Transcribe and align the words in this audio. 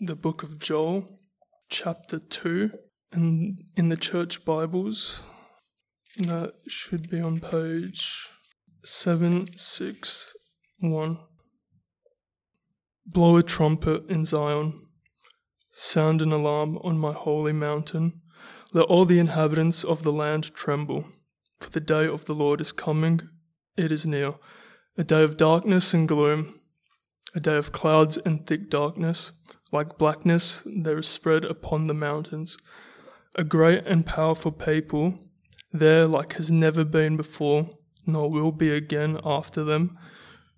the 0.00 0.14
book 0.14 0.44
of 0.44 0.60
Joel, 0.60 1.08
chapter 1.68 2.20
2, 2.20 2.70
and 3.10 3.64
in 3.76 3.88
the 3.88 3.96
church 3.96 4.44
Bibles, 4.44 5.24
that 6.18 6.54
should 6.68 7.10
be 7.10 7.20
on 7.20 7.40
page 7.40 8.28
761. 8.84 11.18
Blow 13.06 13.36
a 13.36 13.42
trumpet 13.42 14.08
in 14.08 14.24
Zion, 14.24 14.86
sound 15.72 16.22
an 16.22 16.30
alarm 16.30 16.78
on 16.84 16.96
my 16.96 17.12
holy 17.12 17.52
mountain. 17.52 18.20
Let 18.72 18.86
all 18.86 19.04
the 19.04 19.18
inhabitants 19.18 19.82
of 19.82 20.04
the 20.04 20.12
land 20.12 20.54
tremble, 20.54 21.08
for 21.58 21.70
the 21.70 21.80
day 21.80 22.06
of 22.06 22.26
the 22.26 22.36
Lord 22.36 22.60
is 22.60 22.70
coming, 22.70 23.22
it 23.76 23.90
is 23.90 24.06
near, 24.06 24.30
a 24.96 25.02
day 25.02 25.24
of 25.24 25.36
darkness 25.36 25.92
and 25.92 26.06
gloom, 26.06 26.60
a 27.34 27.40
day 27.40 27.56
of 27.56 27.72
clouds 27.72 28.16
and 28.16 28.46
thick 28.46 28.70
darkness, 28.70 29.32
like 29.72 29.98
blackness 29.98 30.66
there 30.66 30.98
is 30.98 31.08
spread 31.08 31.44
upon 31.44 31.84
the 31.84 31.94
mountains. 31.94 32.56
A 33.34 33.44
great 33.44 33.86
and 33.86 34.06
powerful 34.06 34.52
people, 34.52 35.18
there 35.72 36.06
like 36.06 36.34
has 36.34 36.50
never 36.50 36.84
been 36.84 37.16
before, 37.16 37.70
nor 38.06 38.30
will 38.30 38.52
be 38.52 38.70
again 38.70 39.18
after 39.24 39.64
them, 39.64 39.92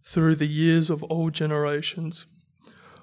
through 0.05 0.37
the 0.37 0.47
years 0.47 0.89
of 0.91 1.03
all 1.05 1.31
generations. 1.31 2.27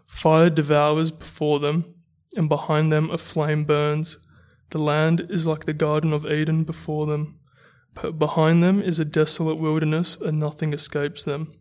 Fire 0.08 0.50
devours 0.50 1.12
before 1.12 1.59
them, 1.59 1.95
and 2.36 2.48
behind 2.48 2.92
them 2.92 3.09
a 3.09 3.17
flame 3.17 3.66
burns. 3.66 4.17
The 4.70 4.80
land 4.80 5.28
is 5.30 5.45
like 5.45 5.66
the 5.66 5.73
Garden 5.73 6.14
of 6.14 6.26
Eden 6.26 6.64
before 6.64 7.05
them, 7.05 7.39
but 7.94 8.17
behind 8.17 8.64
them 8.64 8.81
is 8.81 9.00
a 9.00 9.05
desolate 9.05 9.58
wilderness, 9.58 10.20
and 10.20 10.39
nothing 10.39 10.73
escapes 10.73 11.23
them. 11.23 11.52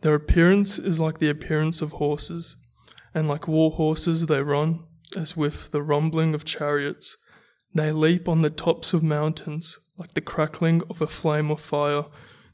Their 0.00 0.14
appearance 0.14 0.78
is 0.78 1.00
like 1.00 1.18
the 1.18 1.30
appearance 1.30 1.80
of 1.80 1.92
horses, 1.92 2.56
and 3.14 3.28
like 3.28 3.48
war 3.48 3.70
horses 3.70 4.26
they 4.26 4.42
run, 4.42 4.80
as 5.16 5.36
with 5.36 5.70
the 5.70 5.82
rumbling 5.82 6.34
of 6.34 6.44
chariots. 6.44 7.16
They 7.74 7.92
leap 7.92 8.28
on 8.28 8.40
the 8.40 8.50
tops 8.50 8.92
of 8.92 9.02
mountains, 9.02 9.78
like 9.98 10.14
the 10.14 10.20
crackling 10.20 10.82
of 10.90 11.00
a 11.00 11.06
flame 11.06 11.50
of 11.50 11.60
fire, 11.60 12.04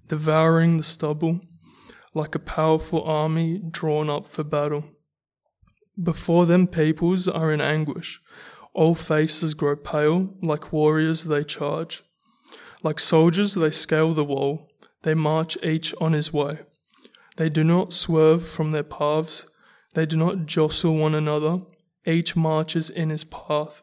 devouring 0.09 0.77
the 0.77 0.83
stubble 0.83 1.41
like 2.15 2.35
a 2.35 2.41
powerful 2.41 3.03
army 3.03 3.61
drawn 3.71 4.11
up 4.11 4.27
for 4.27 4.43
battle. 4.43 4.85
Before 6.03 6.47
them, 6.47 6.67
peoples 6.67 7.29
are 7.29 7.53
in 7.53 7.61
anguish. 7.61 8.21
All 8.73 8.95
faces 8.95 9.55
grow 9.55 9.77
pale, 9.77 10.35
like 10.43 10.73
warriors 10.73 11.25
they 11.25 11.45
charge. 11.45 12.03
Like 12.83 12.99
soldiers, 12.99 13.55
they 13.55 13.71
scale 13.71 14.15
the 14.15 14.25
wall, 14.25 14.71
they 15.03 15.15
march 15.15 15.63
each 15.63 15.95
on 16.01 16.13
his 16.13 16.33
way. 16.33 16.61
They 17.37 17.49
do 17.49 17.63
not 17.63 17.93
swerve 17.93 18.49
from 18.49 18.73
their 18.73 18.83
paths, 18.83 19.47
they 19.95 20.07
do 20.07 20.17
not 20.17 20.47
jostle 20.47 20.97
one 20.97 21.15
another, 21.15 21.61
each 22.07 22.37
marches 22.37 22.91
in 22.91 23.11
his 23.11 23.25
path. 23.25 23.83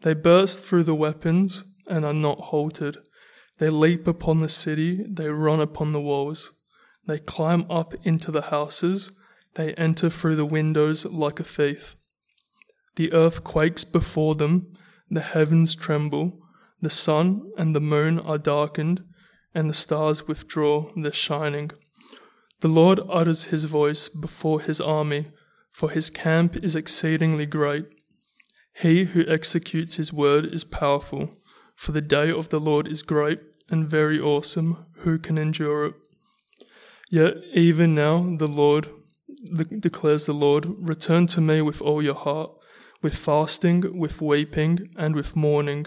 They 0.00 0.14
burst 0.14 0.64
through 0.64 0.84
the 0.84 0.94
weapons 0.94 1.64
and 1.86 2.04
are 2.04 2.14
not 2.14 2.38
halted. 2.38 2.98
They 3.58 3.70
leap 3.70 4.06
upon 4.06 4.38
the 4.38 4.48
city, 4.48 5.04
they 5.08 5.28
run 5.28 5.60
upon 5.60 5.92
the 5.92 6.00
walls. 6.00 6.52
They 7.06 7.18
climb 7.18 7.66
up 7.70 7.94
into 8.04 8.30
the 8.30 8.42
houses, 8.42 9.12
they 9.54 9.74
enter 9.74 10.10
through 10.10 10.36
the 10.36 10.44
windows 10.44 11.04
like 11.04 11.40
a 11.40 11.44
thief. 11.44 11.96
The 12.96 13.12
earth 13.12 13.44
quakes 13.44 13.84
before 13.84 14.34
them, 14.34 14.72
the 15.10 15.20
heavens 15.20 15.74
tremble, 15.74 16.38
the 16.80 16.90
sun 16.90 17.50
and 17.56 17.74
the 17.74 17.80
moon 17.80 18.18
are 18.20 18.38
darkened, 18.38 19.02
and 19.54 19.68
the 19.68 19.74
stars 19.74 20.28
withdraw 20.28 20.92
their 20.94 21.12
shining. 21.12 21.70
The 22.60 22.68
Lord 22.68 23.00
utters 23.08 23.44
his 23.44 23.64
voice 23.64 24.08
before 24.08 24.60
his 24.60 24.80
army, 24.80 25.26
for 25.70 25.90
his 25.90 26.10
camp 26.10 26.56
is 26.56 26.74
exceedingly 26.74 27.46
great. 27.46 27.86
He 28.74 29.04
who 29.04 29.24
executes 29.28 29.94
his 29.94 30.12
word 30.12 30.46
is 30.46 30.64
powerful, 30.64 31.36
for 31.76 31.92
the 31.92 32.00
day 32.00 32.30
of 32.30 32.48
the 32.48 32.60
Lord 32.60 32.88
is 32.88 33.02
great 33.02 33.40
and 33.70 33.88
very 33.88 34.18
awesome. 34.18 34.86
Who 34.98 35.18
can 35.18 35.38
endure 35.38 35.86
it? 35.86 35.94
Yet 37.10 37.34
even 37.54 37.94
now, 37.94 38.36
the 38.36 38.48
Lord 38.48 38.88
declares 39.78 40.26
the 40.26 40.32
Lord, 40.32 40.66
return 40.78 41.26
to 41.28 41.40
me 41.40 41.62
with 41.62 41.80
all 41.80 42.02
your 42.02 42.14
heart, 42.14 42.50
with 43.02 43.14
fasting, 43.14 43.96
with 43.96 44.20
weeping, 44.20 44.90
and 44.96 45.14
with 45.14 45.36
mourning, 45.36 45.86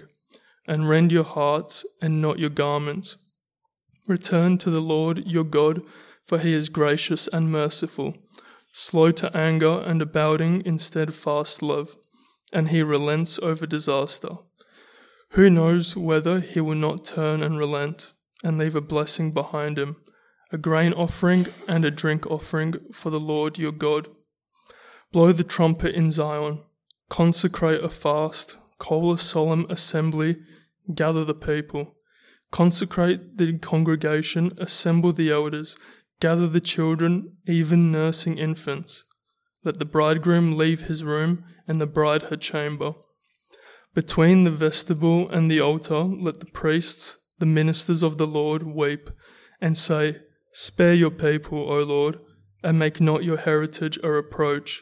and 0.66 0.88
rend 0.88 1.12
your 1.12 1.24
hearts 1.24 1.84
and 2.00 2.22
not 2.22 2.38
your 2.38 2.50
garments. 2.50 3.18
Return 4.08 4.58
to 4.58 4.70
the 4.70 4.80
Lord 4.80 5.26
your 5.26 5.44
God, 5.44 5.82
for 6.24 6.38
he 6.38 6.54
is 6.54 6.68
gracious 6.68 7.28
and 7.28 7.50
merciful, 7.50 8.16
slow 8.72 9.10
to 9.12 9.36
anger 9.36 9.80
and 9.80 10.00
abounding 10.00 10.62
in 10.62 10.78
steadfast 10.78 11.62
love, 11.62 11.96
and 12.52 12.68
he 12.68 12.82
relents 12.82 13.38
over 13.40 13.66
disaster. 13.66 14.36
Who 15.30 15.48
knows 15.48 15.96
whether 15.96 16.40
he 16.40 16.60
will 16.60 16.74
not 16.74 17.04
turn 17.04 17.42
and 17.42 17.58
relent 17.58 18.12
and 18.44 18.58
leave 18.58 18.76
a 18.76 18.80
blessing 18.80 19.32
behind 19.32 19.78
him? 19.78 19.96
a 20.52 20.58
grain 20.58 20.92
offering 20.92 21.46
and 21.66 21.84
a 21.84 21.90
drink 21.90 22.26
offering 22.30 22.74
for 22.92 23.08
the 23.08 23.18
Lord 23.18 23.58
your 23.58 23.72
God. 23.72 24.08
Blow 25.10 25.32
the 25.32 25.44
trumpet 25.44 25.94
in 25.94 26.10
Zion, 26.10 26.60
consecrate 27.08 27.82
a 27.82 27.88
fast, 27.88 28.56
call 28.78 29.12
a 29.12 29.18
solemn 29.18 29.66
assembly, 29.70 30.36
gather 30.94 31.24
the 31.24 31.34
people. 31.34 31.96
Consecrate 32.50 33.38
the 33.38 33.58
congregation, 33.58 34.52
assemble 34.58 35.10
the 35.12 35.30
elders, 35.30 35.74
gather 36.22 36.46
the 36.46 36.60
children, 36.60 37.36
even 37.48 37.90
nursing 37.90 38.38
infants. 38.38 39.02
Let 39.64 39.80
the 39.80 39.84
bridegroom 39.84 40.56
leave 40.56 40.82
his 40.82 41.02
room 41.02 41.44
and 41.66 41.80
the 41.80 41.86
bride 41.86 42.22
her 42.30 42.36
chamber. 42.36 42.92
Between 43.92 44.44
the 44.44 44.52
vestibule 44.52 45.28
and 45.28 45.50
the 45.50 45.60
altar, 45.60 46.04
let 46.04 46.38
the 46.38 46.46
priests, 46.46 47.34
the 47.40 47.46
ministers 47.46 48.04
of 48.04 48.18
the 48.18 48.26
Lord, 48.26 48.62
weep 48.62 49.10
and 49.60 49.76
say, 49.76 50.20
Spare 50.52 50.94
your 50.94 51.10
people, 51.10 51.58
O 51.58 51.78
Lord, 51.78 52.20
and 52.62 52.78
make 52.78 53.00
not 53.00 53.24
your 53.24 53.38
heritage 53.38 53.98
a 54.04 54.08
reproach, 54.08 54.80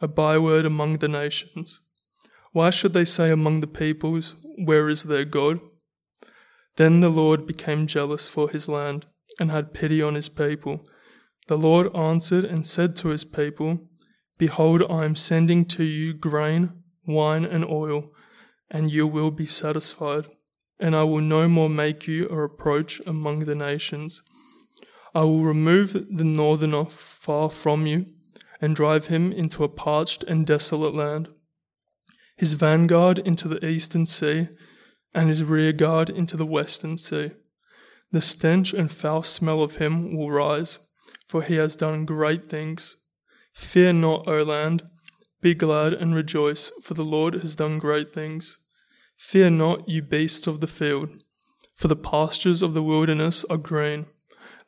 a 0.00 0.08
byword 0.08 0.64
among 0.64 0.98
the 0.98 1.08
nations. 1.08 1.80
Why 2.52 2.70
should 2.70 2.94
they 2.94 3.04
say 3.04 3.30
among 3.30 3.60
the 3.60 3.66
peoples, 3.66 4.36
Where 4.56 4.88
is 4.88 5.02
their 5.02 5.26
God? 5.26 5.60
Then 6.76 7.00
the 7.00 7.10
Lord 7.10 7.46
became 7.46 7.86
jealous 7.86 8.26
for 8.26 8.48
his 8.48 8.70
land 8.70 9.04
and 9.38 9.50
had 9.50 9.74
pity 9.74 10.02
on 10.02 10.14
his 10.14 10.28
people. 10.28 10.84
The 11.46 11.58
Lord 11.58 11.94
answered 11.96 12.44
and 12.44 12.66
said 12.66 12.96
to 12.96 13.08
his 13.08 13.24
people, 13.24 13.80
Behold, 14.36 14.82
I 14.88 15.04
am 15.04 15.16
sending 15.16 15.64
to 15.66 15.84
you 15.84 16.12
grain, 16.12 16.82
wine, 17.06 17.44
and 17.44 17.64
oil, 17.64 18.04
and 18.70 18.90
you 18.90 19.06
will 19.06 19.30
be 19.30 19.46
satisfied, 19.46 20.26
and 20.78 20.94
I 20.94 21.02
will 21.02 21.20
no 21.20 21.48
more 21.48 21.68
make 21.68 22.06
you 22.06 22.28
a 22.28 22.36
reproach 22.36 23.00
among 23.06 23.40
the 23.40 23.54
nations. 23.54 24.22
I 25.14 25.22
will 25.22 25.42
remove 25.42 25.92
the 25.92 26.24
northerner 26.24 26.84
far 26.84 27.50
from 27.50 27.86
you, 27.86 28.04
and 28.60 28.76
drive 28.76 29.06
him 29.06 29.32
into 29.32 29.64
a 29.64 29.68
parched 29.68 30.22
and 30.24 30.46
desolate 30.46 30.94
land, 30.94 31.28
his 32.36 32.52
vanguard 32.52 33.18
into 33.18 33.48
the 33.48 33.64
eastern 33.66 34.06
sea, 34.06 34.48
and 35.14 35.28
his 35.28 35.42
rearguard 35.42 36.10
into 36.10 36.36
the 36.36 36.46
western 36.46 36.96
sea. 36.96 37.30
The 38.10 38.20
stench 38.20 38.72
and 38.72 38.90
foul 38.90 39.22
smell 39.22 39.62
of 39.62 39.76
him 39.76 40.16
will 40.16 40.30
rise, 40.30 40.80
for 41.28 41.42
he 41.42 41.56
has 41.56 41.76
done 41.76 42.06
great 42.06 42.48
things. 42.48 42.96
Fear 43.52 43.94
not, 43.94 44.26
O 44.26 44.42
land, 44.42 44.84
be 45.40 45.54
glad 45.54 45.92
and 45.92 46.14
rejoice, 46.14 46.70
for 46.82 46.94
the 46.94 47.04
Lord 47.04 47.34
has 47.34 47.54
done 47.54 47.78
great 47.78 48.12
things. 48.12 48.58
Fear 49.18 49.50
not, 49.50 49.88
you 49.88 50.00
beasts 50.00 50.46
of 50.46 50.60
the 50.60 50.66
field, 50.66 51.10
for 51.76 51.88
the 51.88 51.96
pastures 51.96 52.62
of 52.62 52.72
the 52.72 52.82
wilderness 52.82 53.44
are 53.44 53.56
green. 53.56 54.06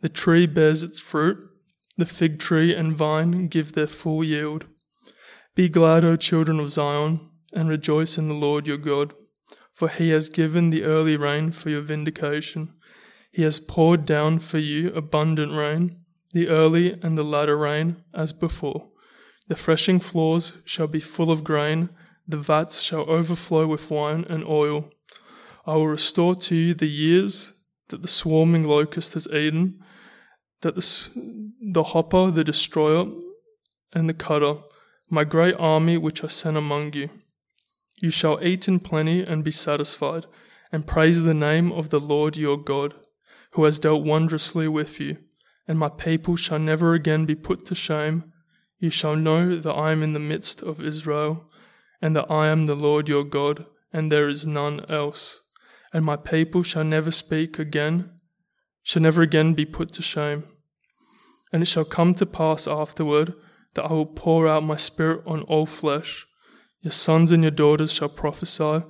The 0.00 0.08
tree 0.08 0.46
bears 0.46 0.82
its 0.82 1.00
fruit, 1.00 1.38
the 1.96 2.06
fig 2.06 2.38
tree 2.38 2.74
and 2.74 2.96
vine 2.96 3.48
give 3.48 3.72
their 3.72 3.86
full 3.86 4.22
yield. 4.22 4.66
Be 5.54 5.68
glad, 5.68 6.04
O 6.04 6.16
children 6.16 6.60
of 6.60 6.70
Zion, 6.70 7.20
and 7.54 7.68
rejoice 7.68 8.16
in 8.16 8.28
the 8.28 8.34
Lord 8.34 8.66
your 8.66 8.78
God, 8.78 9.14
for 9.74 9.88
he 9.88 10.10
has 10.10 10.28
given 10.28 10.70
the 10.70 10.84
early 10.84 11.16
rain 11.16 11.50
for 11.50 11.70
your 11.70 11.82
vindication. 11.82 12.72
He 13.30 13.42
has 13.42 13.60
poured 13.60 14.04
down 14.04 14.40
for 14.40 14.58
you 14.58 14.92
abundant 14.94 15.52
rain, 15.52 15.96
the 16.32 16.48
early 16.48 16.92
and 17.02 17.16
the 17.16 17.24
latter 17.24 17.56
rain, 17.56 18.02
as 18.12 18.32
before. 18.32 18.88
The 19.48 19.54
threshing 19.54 20.00
floors 20.00 20.58
shall 20.64 20.86
be 20.86 21.00
full 21.00 21.30
of 21.30 21.44
grain, 21.44 21.90
the 22.26 22.38
vats 22.38 22.80
shall 22.80 23.10
overflow 23.10 23.66
with 23.66 23.90
wine 23.90 24.24
and 24.28 24.44
oil. 24.44 24.88
I 25.66 25.74
will 25.74 25.88
restore 25.88 26.34
to 26.36 26.54
you 26.54 26.74
the 26.74 26.88
years 26.88 27.52
that 27.88 28.02
the 28.02 28.08
swarming 28.08 28.64
locust 28.64 29.14
has 29.14 29.26
eaten, 29.28 29.82
that 30.62 30.74
the, 30.74 31.50
the 31.72 31.82
hopper, 31.82 32.30
the 32.30 32.44
destroyer, 32.44 33.06
and 33.92 34.08
the 34.08 34.14
cutter, 34.14 34.58
my 35.08 35.24
great 35.24 35.56
army 35.58 35.96
which 35.96 36.22
I 36.22 36.28
sent 36.28 36.56
among 36.56 36.92
you. 36.92 37.10
You 38.00 38.10
shall 38.10 38.42
eat 38.42 38.68
in 38.68 38.80
plenty 38.80 39.22
and 39.22 39.44
be 39.44 39.50
satisfied, 39.50 40.26
and 40.72 40.86
praise 40.86 41.24
the 41.24 41.34
name 41.34 41.72
of 41.72 41.90
the 41.90 42.00
Lord 42.00 42.36
your 42.36 42.56
God, 42.56 42.94
who 43.52 43.64
has 43.64 43.78
dealt 43.78 44.04
wondrously 44.04 44.68
with 44.68 45.00
you, 45.00 45.16
and 45.66 45.78
my 45.78 45.88
people 45.88 46.36
shall 46.36 46.58
never 46.58 46.94
again 46.94 47.24
be 47.24 47.34
put 47.34 47.64
to 47.66 47.74
shame. 47.74 48.32
You 48.78 48.90
shall 48.90 49.16
know 49.16 49.56
that 49.56 49.72
I 49.72 49.92
am 49.92 50.02
in 50.02 50.12
the 50.12 50.18
midst 50.18 50.62
of 50.62 50.80
Israel, 50.80 51.50
and 52.00 52.16
that 52.16 52.30
I 52.30 52.46
am 52.48 52.66
the 52.66 52.74
Lord 52.74 53.08
your 53.08 53.24
God, 53.24 53.66
and 53.92 54.10
there 54.10 54.28
is 54.28 54.46
none 54.46 54.84
else. 54.88 55.48
And 55.92 56.04
my 56.04 56.16
people 56.16 56.62
shall 56.62 56.84
never 56.84 57.10
speak 57.10 57.58
again, 57.58 58.10
shall 58.82 59.02
never 59.02 59.22
again 59.22 59.54
be 59.54 59.66
put 59.66 59.92
to 59.92 60.02
shame. 60.02 60.44
And 61.52 61.62
it 61.62 61.66
shall 61.66 61.84
come 61.84 62.14
to 62.14 62.26
pass 62.26 62.68
afterward 62.68 63.34
that 63.74 63.84
I 63.84 63.92
will 63.92 64.06
pour 64.06 64.48
out 64.48 64.62
my 64.62 64.76
spirit 64.76 65.22
on 65.26 65.42
all 65.42 65.66
flesh. 65.66 66.26
Your 66.80 66.92
sons 66.92 67.32
and 67.32 67.42
your 67.42 67.50
daughters 67.50 67.92
shall 67.92 68.08
prophesy, 68.08 68.82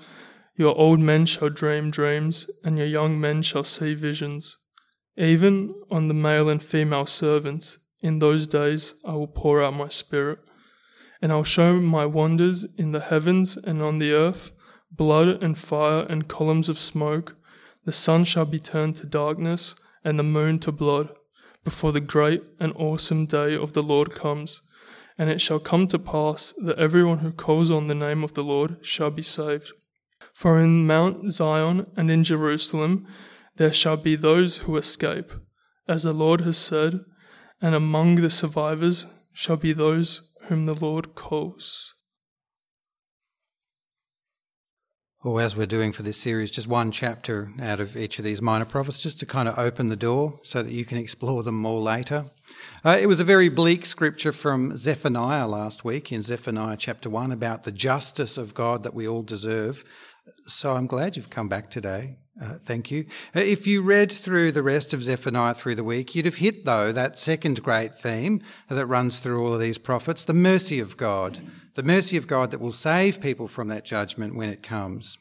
your 0.61 0.77
old 0.77 1.01
men 1.01 1.25
shall 1.25 1.49
dream 1.49 1.91
dreams, 1.91 2.51
and 2.63 2.77
your 2.77 2.87
young 2.87 3.19
men 3.19 3.41
shall 3.41 3.65
see 3.65 3.95
visions. 3.95 4.59
Even 5.17 5.75
on 5.91 6.07
the 6.07 6.13
male 6.13 6.51
and 6.51 6.63
female 6.63 7.07
servants, 7.07 7.79
in 8.03 8.19
those 8.19 8.47
days 8.47 8.95
I 9.07 9.13
will 9.13 9.27
pour 9.27 9.63
out 9.63 9.73
my 9.73 9.89
spirit, 9.89 10.39
and 11.23 11.33
I 11.33 11.37
will 11.37 11.45
show 11.45 11.81
my 11.81 12.05
wonders 12.05 12.67
in 12.77 12.93
the 12.93 13.01
heavens 13.01 13.57
and 13.57 13.81
on 13.81 13.97
the 13.97 14.13
earth 14.13 14.53
blood 14.91 15.43
and 15.43 15.57
fire 15.57 16.03
and 16.11 16.29
columns 16.29 16.69
of 16.69 16.79
smoke. 16.79 17.37
The 17.87 17.93
sun 17.93 18.25
shall 18.25 18.45
be 18.45 18.59
turned 18.59 18.97
to 18.97 19.07
darkness, 19.07 19.75
and 20.05 20.19
the 20.19 20.23
moon 20.23 20.59
to 20.59 20.73
blood, 20.73 21.09
before 21.65 21.93
the 21.93 22.01
great 22.01 22.43
and 22.59 22.75
awesome 22.77 23.25
day 23.25 23.57
of 23.57 23.73
the 23.73 23.83
Lord 23.83 24.11
comes. 24.11 24.61
And 25.17 25.31
it 25.31 25.41
shall 25.41 25.59
come 25.59 25.87
to 25.87 25.99
pass 25.99 26.53
that 26.63 26.79
everyone 26.79 27.21
who 27.21 27.33
calls 27.33 27.71
on 27.71 27.89
the 27.89 27.95
name 27.95 28.23
of 28.23 28.35
the 28.35 28.45
Lord 28.45 28.85
shall 28.85 29.11
be 29.11 29.23
saved. 29.23 29.73
For 30.35 30.61
in 30.61 30.87
Mount 30.87 31.31
Zion 31.33 31.87
and 31.97 32.11
in 32.11 32.25
Jerusalem 32.25 33.07
there 33.57 33.73
shall 33.73 33.97
be 33.97 34.17
those 34.17 34.59
who 34.59 34.77
escape, 34.77 35.33
as 35.87 36.03
the 36.03 36.13
Lord 36.13 36.41
has 36.43 36.57
said, 36.57 37.01
and 37.61 37.75
among 37.75 38.17
the 38.17 38.31
survivors 38.31 39.07
shall 39.33 39.57
be 39.57 39.73
those 39.73 40.35
whom 40.45 40.67
the 40.67 40.75
Lord 40.75 41.15
calls. 41.15 41.95
Or, 45.23 45.43
as 45.43 45.55
we're 45.55 45.67
doing 45.67 45.93
for 45.93 46.03
this 46.03 46.17
series, 46.17 46.51
just 46.51 46.67
one 46.67 46.91
chapter 46.91 47.51
out 47.61 47.79
of 47.79 47.95
each 47.95 48.19
of 48.19 48.25
these 48.25 48.41
minor 48.41 48.65
prophets, 48.65 48.99
just 48.99 49.21
to 49.21 49.27
kind 49.27 49.49
of 49.49 49.59
open 49.59 49.89
the 49.89 49.97
door 49.97 50.41
so 50.43 50.63
that 50.63 50.73
you 50.73 50.87
can 50.87 50.97
explore 50.97 51.43
them 51.43 51.57
more 51.57 51.83
later. 51.83 52.25
Uh, 52.83 52.97
it 52.99 53.05
was 53.05 53.21
a 53.21 53.25
very 53.25 53.51
bleak 53.51 53.85
scripture 53.85 54.33
from 54.33 54.79
Zephaniah 54.79 55.47
last 55.47 55.85
week 55.85 56.11
in 56.11 56.23
Zephaniah 56.23 56.79
chapter 56.79 57.11
1 57.11 57.33
about 57.33 57.65
the 57.65 57.73
justice 57.73 58.39
of 58.39 58.55
God 58.55 58.83
that 58.83 58.95
we 58.95 59.07
all 59.07 59.23
deserve. 59.23 59.85
So 60.47 60.75
I'm 60.75 60.87
glad 60.87 61.17
you've 61.17 61.31
come 61.31 61.49
back 61.49 61.71
today. 61.71 62.17
Uh, 62.41 62.55
thank 62.55 62.91
you. 62.91 63.05
Uh, 63.37 63.41
if 63.41 63.67
you 63.67 63.83
read 63.83 64.11
through 64.11 64.51
the 64.53 64.63
rest 64.63 64.95
of 64.95 65.03
Zephaniah 65.03 65.55
through 65.55 65.75
the 65.75 65.85
week, 65.85 66.15
you'd 66.15 66.25
have 66.25 66.37
hit, 66.37 66.65
though, 66.65 66.91
that 66.91 67.19
second 67.19 67.63
great 67.63 67.95
theme 67.95 68.43
that 68.69 68.87
runs 68.87 69.19
through 69.19 69.45
all 69.45 69.53
of 69.53 69.61
these 69.61 69.79
prophets 69.79 70.25
the 70.25 70.33
mercy 70.33 70.81
of 70.81 70.97
God. 70.97 71.41
The 71.75 71.83
mercy 71.83 72.17
of 72.17 72.27
God 72.27 72.51
that 72.51 72.61
will 72.61 72.73
save 72.73 73.21
people 73.21 73.47
from 73.47 73.69
that 73.69 73.85
judgment 73.85 74.35
when 74.35 74.49
it 74.49 74.63
comes. 74.63 75.19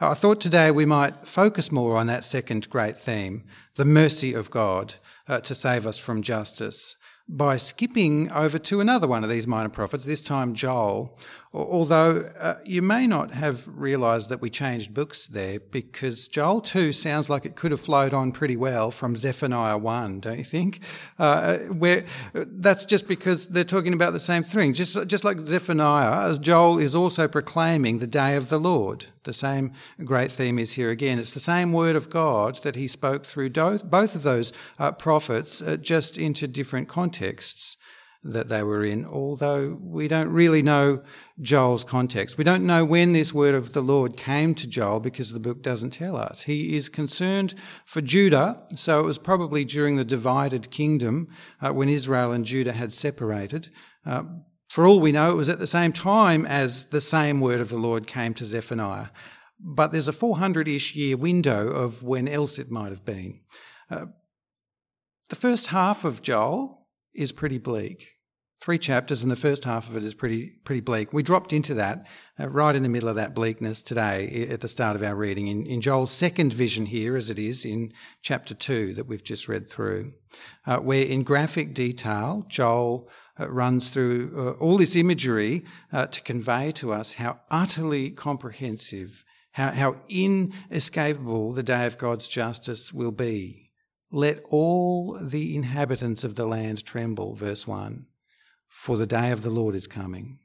Uh, 0.00 0.10
I 0.10 0.14
thought 0.14 0.40
today 0.40 0.70
we 0.70 0.84
might 0.84 1.26
focus 1.26 1.72
more 1.72 1.96
on 1.96 2.06
that 2.08 2.24
second 2.24 2.68
great 2.68 2.98
theme, 2.98 3.44
the 3.76 3.84
mercy 3.84 4.34
of 4.34 4.50
God 4.50 4.94
uh, 5.28 5.40
to 5.40 5.54
save 5.54 5.86
us 5.86 5.98
from 5.98 6.22
justice 6.22 6.96
by 7.28 7.56
skipping 7.56 8.30
over 8.30 8.58
to 8.58 8.80
another 8.80 9.06
one 9.06 9.24
of 9.24 9.30
these 9.30 9.46
minor 9.46 9.68
prophets, 9.68 10.04
this 10.04 10.22
time 10.22 10.54
Joel. 10.54 11.18
Although 11.54 12.30
uh, 12.40 12.54
you 12.64 12.80
may 12.80 13.06
not 13.06 13.32
have 13.32 13.68
realised 13.68 14.30
that 14.30 14.40
we 14.40 14.48
changed 14.48 14.94
books 14.94 15.26
there 15.26 15.60
because 15.60 16.26
Joel 16.26 16.62
2 16.62 16.92
sounds 16.92 17.28
like 17.28 17.44
it 17.44 17.56
could 17.56 17.72
have 17.72 17.80
flowed 17.80 18.14
on 18.14 18.32
pretty 18.32 18.56
well 18.56 18.90
from 18.90 19.16
Zephaniah 19.16 19.76
1, 19.76 20.20
don't 20.20 20.38
you 20.38 20.44
think? 20.44 20.80
Uh, 21.18 21.58
where 21.58 22.04
That's 22.32 22.86
just 22.86 23.06
because 23.06 23.48
they're 23.48 23.64
talking 23.64 23.92
about 23.92 24.14
the 24.14 24.20
same 24.20 24.44
thing. 24.44 24.72
Just, 24.72 25.06
just 25.06 25.24
like 25.24 25.40
Zephaniah, 25.40 26.26
as 26.26 26.38
Joel 26.38 26.78
is 26.78 26.94
also 26.94 27.28
proclaiming 27.28 27.98
the 27.98 28.06
day 28.06 28.34
of 28.34 28.48
the 28.48 28.58
Lord. 28.58 29.06
The 29.24 29.34
same 29.34 29.72
great 30.04 30.32
theme 30.32 30.58
is 30.58 30.72
here 30.72 30.90
again. 30.90 31.18
It's 31.18 31.32
the 31.32 31.38
same 31.38 31.74
word 31.74 31.96
of 31.96 32.08
God 32.08 32.62
that 32.62 32.76
he 32.76 32.88
spoke 32.88 33.26
through 33.26 33.50
both 33.50 34.16
of 34.16 34.22
those 34.22 34.54
uh, 34.78 34.92
prophets, 34.92 35.60
uh, 35.60 35.76
just 35.76 36.16
into 36.16 36.48
different 36.48 36.88
contexts 36.88 37.76
that 38.24 38.48
they 38.48 38.62
were 38.62 38.84
in, 38.84 39.04
although 39.04 39.76
we 39.80 40.06
don't 40.06 40.28
really 40.28 40.62
know 40.62 41.02
Joel's 41.40 41.82
context. 41.82 42.38
We 42.38 42.44
don't 42.44 42.64
know 42.64 42.84
when 42.84 43.12
this 43.12 43.34
word 43.34 43.54
of 43.54 43.72
the 43.72 43.82
Lord 43.82 44.16
came 44.16 44.54
to 44.54 44.68
Joel 44.68 45.00
because 45.00 45.32
the 45.32 45.40
book 45.40 45.62
doesn't 45.62 45.90
tell 45.90 46.16
us. 46.16 46.42
He 46.42 46.76
is 46.76 46.88
concerned 46.88 47.54
for 47.84 48.00
Judah, 48.00 48.64
so 48.76 49.00
it 49.00 49.06
was 49.06 49.18
probably 49.18 49.64
during 49.64 49.96
the 49.96 50.04
divided 50.04 50.70
kingdom 50.70 51.28
uh, 51.60 51.72
when 51.72 51.88
Israel 51.88 52.30
and 52.30 52.44
Judah 52.44 52.72
had 52.72 52.92
separated. 52.92 53.70
Uh, 54.06 54.22
for 54.68 54.86
all 54.86 55.00
we 55.00 55.12
know, 55.12 55.32
it 55.32 55.36
was 55.36 55.48
at 55.48 55.58
the 55.58 55.66
same 55.66 55.92
time 55.92 56.46
as 56.46 56.84
the 56.84 57.00
same 57.00 57.40
word 57.40 57.60
of 57.60 57.70
the 57.70 57.76
Lord 57.76 58.06
came 58.06 58.34
to 58.34 58.44
Zephaniah. 58.44 59.08
But 59.58 59.90
there's 59.90 60.08
a 60.08 60.12
400 60.12 60.68
ish 60.68 60.94
year 60.94 61.16
window 61.16 61.68
of 61.68 62.02
when 62.02 62.28
else 62.28 62.58
it 62.58 62.70
might 62.70 62.90
have 62.90 63.04
been. 63.04 63.40
Uh, 63.90 64.06
the 65.28 65.36
first 65.36 65.68
half 65.68 66.04
of 66.04 66.22
Joel 66.22 66.81
is 67.14 67.32
pretty 67.32 67.58
bleak. 67.58 68.16
Three 68.60 68.78
chapters, 68.78 69.24
and 69.24 69.32
the 69.32 69.36
first 69.36 69.64
half 69.64 69.88
of 69.88 69.96
it 69.96 70.04
is 70.04 70.14
pretty 70.14 70.52
pretty 70.64 70.80
bleak. 70.80 71.12
We 71.12 71.24
dropped 71.24 71.52
into 71.52 71.74
that 71.74 72.06
uh, 72.38 72.48
right 72.48 72.76
in 72.76 72.84
the 72.84 72.88
middle 72.88 73.08
of 73.08 73.16
that 73.16 73.34
bleakness 73.34 73.82
today 73.82 74.46
at 74.48 74.60
the 74.60 74.68
start 74.68 74.94
of 74.94 75.02
our 75.02 75.16
reading 75.16 75.48
in, 75.48 75.66
in 75.66 75.80
Joel's 75.80 76.12
second 76.12 76.52
vision 76.52 76.86
here, 76.86 77.16
as 77.16 77.28
it 77.28 77.40
is 77.40 77.64
in 77.64 77.92
chapter 78.22 78.54
two 78.54 78.94
that 78.94 79.08
we've 79.08 79.24
just 79.24 79.48
read 79.48 79.68
through, 79.68 80.12
uh, 80.64 80.78
where 80.78 81.04
in 81.04 81.24
graphic 81.24 81.74
detail 81.74 82.46
Joel 82.48 83.10
uh, 83.40 83.50
runs 83.50 83.90
through 83.90 84.32
uh, 84.36 84.62
all 84.62 84.78
this 84.78 84.94
imagery 84.94 85.64
uh, 85.92 86.06
to 86.06 86.22
convey 86.22 86.70
to 86.72 86.92
us 86.92 87.14
how 87.14 87.40
utterly 87.50 88.10
comprehensive, 88.10 89.24
how, 89.52 89.72
how 89.72 89.96
inescapable 90.08 91.52
the 91.52 91.64
day 91.64 91.84
of 91.84 91.98
God's 91.98 92.28
justice 92.28 92.92
will 92.92 93.10
be 93.10 93.61
let 94.12 94.40
all 94.50 95.18
the 95.20 95.56
inhabitants 95.56 96.22
of 96.22 96.34
the 96.34 96.46
land 96.46 96.84
tremble, 96.84 97.34
verse 97.34 97.66
1, 97.66 98.04
for 98.68 98.98
the 98.98 99.06
day 99.06 99.32
of 99.32 99.42
the 99.42 99.50
Lord 99.50 99.74
is 99.74 99.86
coming. 99.86 100.38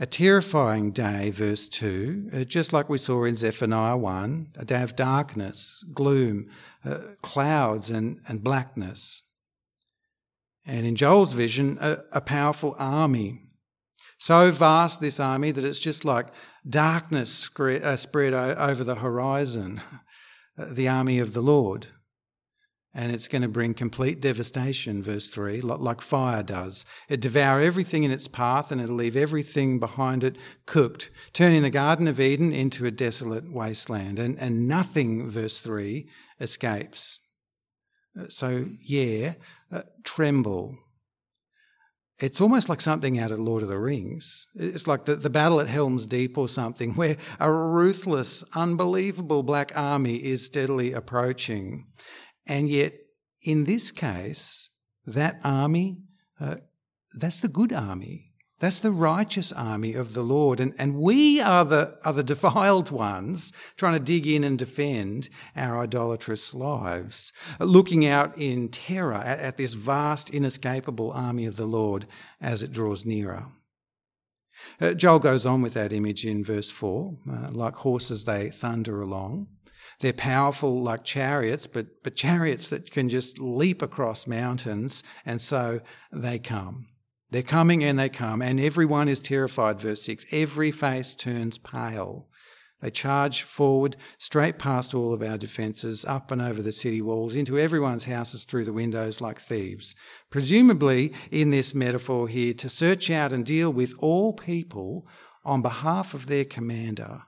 A 0.00 0.06
terrifying 0.06 0.90
day, 0.90 1.30
verse 1.30 1.68
2, 1.68 2.30
uh, 2.32 2.44
just 2.44 2.72
like 2.72 2.88
we 2.88 2.98
saw 2.98 3.24
in 3.24 3.36
Zephaniah 3.36 3.98
1, 3.98 4.54
a 4.56 4.64
day 4.64 4.82
of 4.82 4.96
darkness, 4.96 5.84
gloom, 5.94 6.48
uh, 6.84 6.98
clouds, 7.22 7.90
and, 7.90 8.20
and 8.26 8.42
blackness. 8.42 9.22
And 10.66 10.86
in 10.86 10.96
Joel's 10.96 11.34
vision, 11.34 11.76
a, 11.80 11.98
a 12.12 12.20
powerful 12.22 12.74
army. 12.78 13.42
So 14.18 14.50
vast, 14.50 15.02
this 15.02 15.20
army, 15.20 15.50
that 15.50 15.64
it's 15.64 15.78
just 15.78 16.04
like 16.04 16.28
darkness 16.66 17.48
uh, 17.60 17.96
spread 17.96 18.32
over 18.32 18.82
the 18.82 18.96
horizon, 18.96 19.82
the 20.56 20.88
army 20.88 21.18
of 21.18 21.34
the 21.34 21.42
Lord 21.42 21.88
and 22.94 23.12
it's 23.12 23.26
going 23.26 23.42
to 23.42 23.48
bring 23.48 23.74
complete 23.74 24.20
devastation, 24.20 25.02
verse 25.02 25.28
3, 25.28 25.60
like 25.62 26.00
fire 26.00 26.44
does. 26.44 26.86
It 27.08 27.20
devour 27.20 27.60
everything 27.60 28.04
in 28.04 28.12
its 28.12 28.28
path 28.28 28.70
and 28.70 28.80
it'll 28.80 28.94
leave 28.94 29.16
everything 29.16 29.80
behind 29.80 30.22
it 30.22 30.36
cooked, 30.64 31.10
turning 31.32 31.62
the 31.62 31.70
Garden 31.70 32.06
of 32.06 32.20
Eden 32.20 32.52
into 32.52 32.86
a 32.86 32.92
desolate 32.92 33.50
wasteland. 33.52 34.20
And, 34.20 34.38
and 34.38 34.68
nothing, 34.68 35.28
verse 35.28 35.60
3, 35.60 36.08
escapes. 36.40 37.20
Uh, 38.18 38.28
so, 38.28 38.66
yeah, 38.80 39.34
uh, 39.72 39.82
tremble. 40.04 40.78
It's 42.20 42.40
almost 42.40 42.68
like 42.68 42.80
something 42.80 43.18
out 43.18 43.32
of 43.32 43.40
Lord 43.40 43.64
of 43.64 43.68
the 43.68 43.78
Rings. 43.78 44.46
It's 44.54 44.86
like 44.86 45.04
the, 45.04 45.16
the 45.16 45.30
battle 45.30 45.60
at 45.60 45.66
Helm's 45.66 46.06
Deep 46.06 46.38
or 46.38 46.48
something, 46.48 46.94
where 46.94 47.16
a 47.40 47.52
ruthless, 47.52 48.44
unbelievable 48.54 49.42
black 49.42 49.72
army 49.74 50.16
is 50.16 50.46
steadily 50.46 50.92
approaching. 50.92 51.86
And 52.46 52.68
yet, 52.68 52.94
in 53.42 53.64
this 53.64 53.90
case, 53.90 54.68
that 55.06 55.40
army, 55.44 55.98
uh, 56.40 56.56
that's 57.14 57.40
the 57.40 57.48
good 57.48 57.72
army. 57.72 58.34
That's 58.60 58.78
the 58.78 58.92
righteous 58.92 59.52
army 59.52 59.94
of 59.94 60.14
the 60.14 60.22
Lord. 60.22 60.60
And, 60.60 60.74
and 60.78 60.94
we 60.94 61.40
are 61.40 61.64
the, 61.64 61.98
are 62.04 62.12
the 62.12 62.22
defiled 62.34 62.90
ones 62.90 63.52
trying 63.76 63.94
to 63.94 64.04
dig 64.04 64.26
in 64.26 64.44
and 64.44 64.58
defend 64.58 65.28
our 65.56 65.80
idolatrous 65.80 66.54
lives, 66.54 67.32
looking 67.58 68.06
out 68.06 68.36
in 68.38 68.68
terror 68.68 69.14
at, 69.14 69.40
at 69.40 69.56
this 69.56 69.74
vast, 69.74 70.30
inescapable 70.30 71.10
army 71.12 71.46
of 71.46 71.56
the 71.56 71.66
Lord 71.66 72.06
as 72.40 72.62
it 72.62 72.72
draws 72.72 73.04
nearer. 73.04 73.46
Uh, 74.80 74.94
Joel 74.94 75.18
goes 75.18 75.44
on 75.44 75.60
with 75.60 75.74
that 75.74 75.92
image 75.92 76.24
in 76.24 76.44
verse 76.44 76.70
4 76.70 77.16
uh, 77.30 77.50
like 77.50 77.74
horses, 77.74 78.24
they 78.24 78.50
thunder 78.50 79.00
along. 79.00 79.48
They're 80.04 80.12
powerful 80.12 80.82
like 80.82 81.02
chariots, 81.02 81.66
but, 81.66 82.02
but 82.02 82.14
chariots 82.14 82.68
that 82.68 82.90
can 82.90 83.08
just 83.08 83.38
leap 83.38 83.80
across 83.80 84.26
mountains, 84.26 85.02
and 85.24 85.40
so 85.40 85.80
they 86.12 86.38
come. 86.38 86.88
They're 87.30 87.40
coming 87.40 87.82
and 87.82 87.98
they 87.98 88.10
come, 88.10 88.42
and 88.42 88.60
everyone 88.60 89.08
is 89.08 89.20
terrified, 89.20 89.80
verse 89.80 90.02
6. 90.02 90.26
Every 90.30 90.72
face 90.72 91.14
turns 91.14 91.56
pale. 91.56 92.28
They 92.82 92.90
charge 92.90 93.44
forward, 93.44 93.96
straight 94.18 94.58
past 94.58 94.94
all 94.94 95.14
of 95.14 95.22
our 95.22 95.38
defences, 95.38 96.04
up 96.04 96.30
and 96.30 96.42
over 96.42 96.60
the 96.60 96.70
city 96.70 97.00
walls, 97.00 97.34
into 97.34 97.58
everyone's 97.58 98.04
houses 98.04 98.44
through 98.44 98.66
the 98.66 98.74
windows 98.74 99.22
like 99.22 99.38
thieves. 99.38 99.96
Presumably, 100.28 101.14
in 101.30 101.48
this 101.48 101.74
metaphor 101.74 102.28
here, 102.28 102.52
to 102.52 102.68
search 102.68 103.10
out 103.10 103.32
and 103.32 103.46
deal 103.46 103.72
with 103.72 103.94
all 104.00 104.34
people 104.34 105.06
on 105.46 105.62
behalf 105.62 106.12
of 106.12 106.26
their 106.26 106.44
commander, 106.44 107.22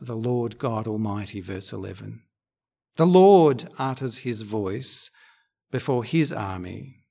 the 0.00 0.16
Lord 0.16 0.58
God 0.58 0.86
Almighty, 0.86 1.40
verse 1.40 1.72
11. 1.72 2.22
The 2.96 3.06
Lord 3.06 3.68
utters 3.78 4.18
his 4.18 4.42
voice 4.42 5.10
before 5.70 6.04
his 6.04 6.32
army, 6.32 7.04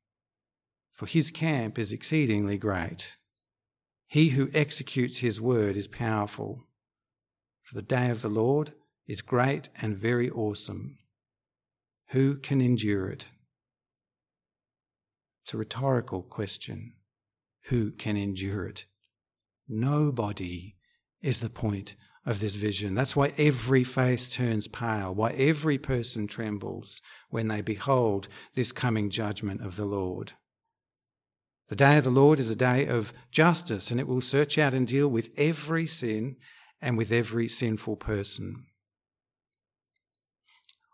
for 0.92 1.06
his 1.06 1.32
camp 1.32 1.80
is 1.80 1.92
exceedingly 1.92 2.58
great. 2.58 3.18
He 4.08 4.30
who 4.30 4.50
executes 4.54 5.20
his 5.20 5.40
word 5.40 5.78
is 5.78 5.88
powerful. 5.88 6.68
For 7.64 7.76
the 7.76 7.82
day 7.82 8.10
of 8.10 8.22
the 8.22 8.30
Lord 8.30 8.74
is 9.08 9.22
great 9.22 9.70
and 9.82 9.96
very 9.96 10.30
awesome. 10.30 10.98
Who 12.10 12.36
can 12.36 12.60
endure 12.60 13.08
it? 13.10 13.28
It's 15.44 15.54
a 15.54 15.58
rhetorical 15.58 16.24
question. 16.24 16.94
Who 17.66 17.92
can 17.92 18.18
endure 18.18 18.66
it? 18.66 18.86
Nobody 19.68 20.76
is 21.22 21.40
the 21.40 21.50
point 21.50 21.96
of 22.26 22.40
this 22.40 22.56
vision. 22.56 22.96
That's 22.96 23.16
why 23.16 23.34
every 23.38 23.84
face 23.84 24.30
turns 24.30 24.68
pale, 24.68 25.14
why 25.14 25.32
every 25.32 25.78
person 25.78 26.28
trembles 26.28 27.02
when 27.30 27.48
they 27.48 27.62
behold 27.62 28.28
this 28.56 28.72
coming 28.72 29.10
judgment 29.10 29.62
of 29.62 29.76
the 29.76 29.86
Lord. 29.86 30.34
The 31.70 31.76
day 31.76 31.98
of 31.98 32.04
the 32.04 32.10
Lord 32.10 32.40
is 32.40 32.50
a 32.50 32.56
day 32.56 32.88
of 32.88 33.14
justice, 33.32 33.92
and 33.92 34.00
it 34.00 34.08
will 34.08 34.22
search 34.22 34.58
out 34.58 34.74
and 34.74 34.88
deal 34.88 35.08
with 35.08 35.30
every 35.38 35.86
sin 35.86 36.36
and 36.82 36.98
with 36.98 37.12
every 37.12 37.48
sinful 37.48 37.98
person. 37.98 38.66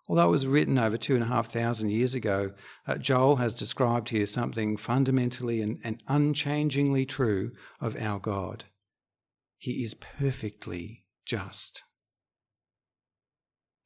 Although 0.08 0.28
it 0.28 0.32
was 0.32 0.46
written 0.46 0.78
over 0.78 0.98
two 0.98 1.16
and 1.16 1.24
a 1.24 1.28
half 1.28 1.48
thousand 1.48 1.92
years 1.92 2.14
ago, 2.14 2.54
uh, 2.86 2.98
Joel 2.98 3.38
has 3.38 3.56
described 3.56 4.10
here 4.10 4.28
something 4.28 4.78
fundamentally 4.78 5.62
and, 5.62 5.80
and 5.84 6.04
unchangingly 6.08 7.06
true 7.06 7.54
of 7.82 7.96
our 7.96 8.20
God. 8.20 8.66
He 9.58 9.84
is 9.84 9.96
perfectly 9.96 11.05
just. 11.26 11.84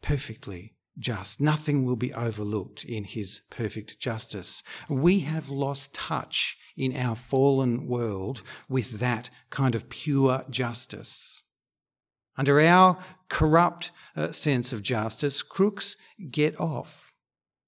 Perfectly 0.01 0.75
just. 0.97 1.39
Nothing 1.39 1.85
will 1.85 1.95
be 1.95 2.13
overlooked 2.13 2.83
in 2.83 3.05
his 3.05 3.41
perfect 3.49 3.99
justice. 3.99 4.63
We 4.89 5.19
have 5.21 5.49
lost 5.49 5.95
touch 5.95 6.57
in 6.75 6.95
our 6.95 7.15
fallen 7.15 7.87
world 7.87 8.43
with 8.67 8.99
that 8.99 9.29
kind 9.49 9.75
of 9.75 9.89
pure 9.89 10.43
justice. 10.49 11.43
Under 12.37 12.59
our 12.61 12.97
corrupt 13.27 13.91
uh, 14.15 14.31
sense 14.31 14.71
of 14.71 14.83
justice, 14.83 15.41
crooks 15.41 15.97
get 16.31 16.59
off. 16.59 17.11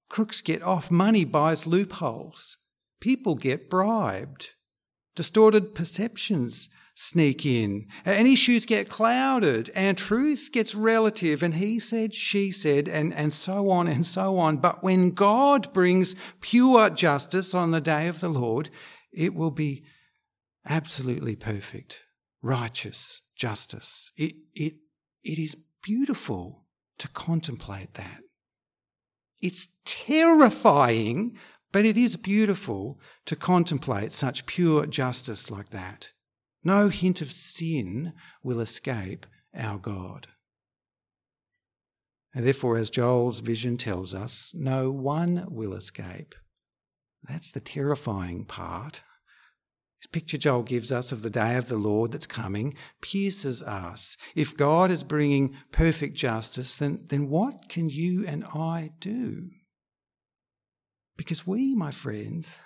Crooks 0.08 0.40
get 0.40 0.62
off. 0.62 0.90
Money 0.90 1.24
buys 1.24 1.66
loopholes. 1.66 2.56
People 3.00 3.34
get 3.34 3.68
bribed. 3.68 4.52
Distorted 5.14 5.74
perceptions 5.74 6.68
sneak 7.02 7.44
in, 7.44 7.86
and 8.04 8.28
issues 8.28 8.64
get 8.64 8.88
clouded, 8.88 9.70
and 9.74 9.98
truth 9.98 10.50
gets 10.52 10.72
relative, 10.72 11.42
and 11.42 11.54
he 11.54 11.80
said, 11.80 12.14
she 12.14 12.52
said, 12.52 12.88
and, 12.88 13.12
and 13.14 13.32
so 13.32 13.70
on 13.70 13.88
and 13.88 14.06
so 14.06 14.38
on. 14.38 14.56
But 14.58 14.84
when 14.84 15.10
God 15.10 15.72
brings 15.72 16.14
pure 16.40 16.90
justice 16.90 17.54
on 17.54 17.72
the 17.72 17.80
day 17.80 18.06
of 18.06 18.20
the 18.20 18.28
Lord, 18.28 18.70
it 19.12 19.34
will 19.34 19.50
be 19.50 19.82
absolutely 20.64 21.34
perfect, 21.34 22.02
righteous 22.40 23.20
justice. 23.36 24.12
It, 24.16 24.34
it, 24.54 24.74
it 25.24 25.38
is 25.40 25.56
beautiful 25.82 26.66
to 26.98 27.08
contemplate 27.08 27.94
that. 27.94 28.20
It's 29.40 29.80
terrifying, 29.84 31.36
but 31.72 31.84
it 31.84 31.98
is 31.98 32.16
beautiful 32.16 33.00
to 33.26 33.34
contemplate 33.34 34.12
such 34.12 34.46
pure 34.46 34.86
justice 34.86 35.50
like 35.50 35.70
that. 35.70 36.12
No 36.64 36.88
hint 36.88 37.20
of 37.20 37.32
sin 37.32 38.12
will 38.42 38.60
escape 38.60 39.26
our 39.54 39.78
God. 39.78 40.28
And 42.34 42.44
therefore, 42.44 42.78
as 42.78 42.88
Joel's 42.88 43.40
vision 43.40 43.76
tells 43.76 44.14
us, 44.14 44.52
no 44.54 44.90
one 44.90 45.46
will 45.50 45.74
escape. 45.74 46.34
That's 47.28 47.50
the 47.50 47.60
terrifying 47.60 48.44
part. 48.44 49.02
This 50.00 50.08
picture 50.10 50.38
Joel 50.38 50.62
gives 50.62 50.90
us 50.90 51.12
of 51.12 51.22
the 51.22 51.30
day 51.30 51.56
of 51.56 51.68
the 51.68 51.76
Lord 51.76 52.10
that's 52.10 52.26
coming 52.26 52.74
pierces 53.00 53.62
us. 53.62 54.16
If 54.34 54.56
God 54.56 54.90
is 54.90 55.04
bringing 55.04 55.56
perfect 55.70 56.16
justice, 56.16 56.74
then, 56.74 57.06
then 57.08 57.28
what 57.28 57.68
can 57.68 57.88
you 57.88 58.26
and 58.26 58.44
I 58.44 58.92
do? 58.98 59.50
Because 61.16 61.46
we, 61.46 61.74
my 61.74 61.90
friends, 61.92 62.58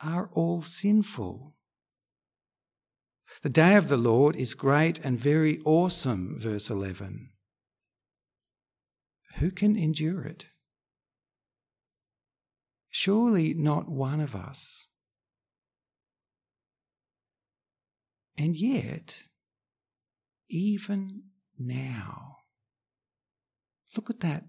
are 0.00 0.30
all 0.32 0.62
sinful. 0.62 1.54
The 3.42 3.50
day 3.50 3.74
of 3.74 3.88
the 3.88 3.96
Lord 3.96 4.36
is 4.36 4.54
great 4.54 5.00
and 5.04 5.18
very 5.18 5.60
awesome, 5.64 6.38
verse 6.38 6.70
11. 6.70 7.30
Who 9.38 9.50
can 9.50 9.74
endure 9.74 10.22
it? 10.22 10.46
Surely 12.88 13.52
not 13.52 13.88
one 13.88 14.20
of 14.20 14.36
us. 14.36 14.86
And 18.38 18.54
yet, 18.54 19.22
even 20.48 21.24
now, 21.58 22.36
look 23.96 24.08
at 24.08 24.20
that 24.20 24.44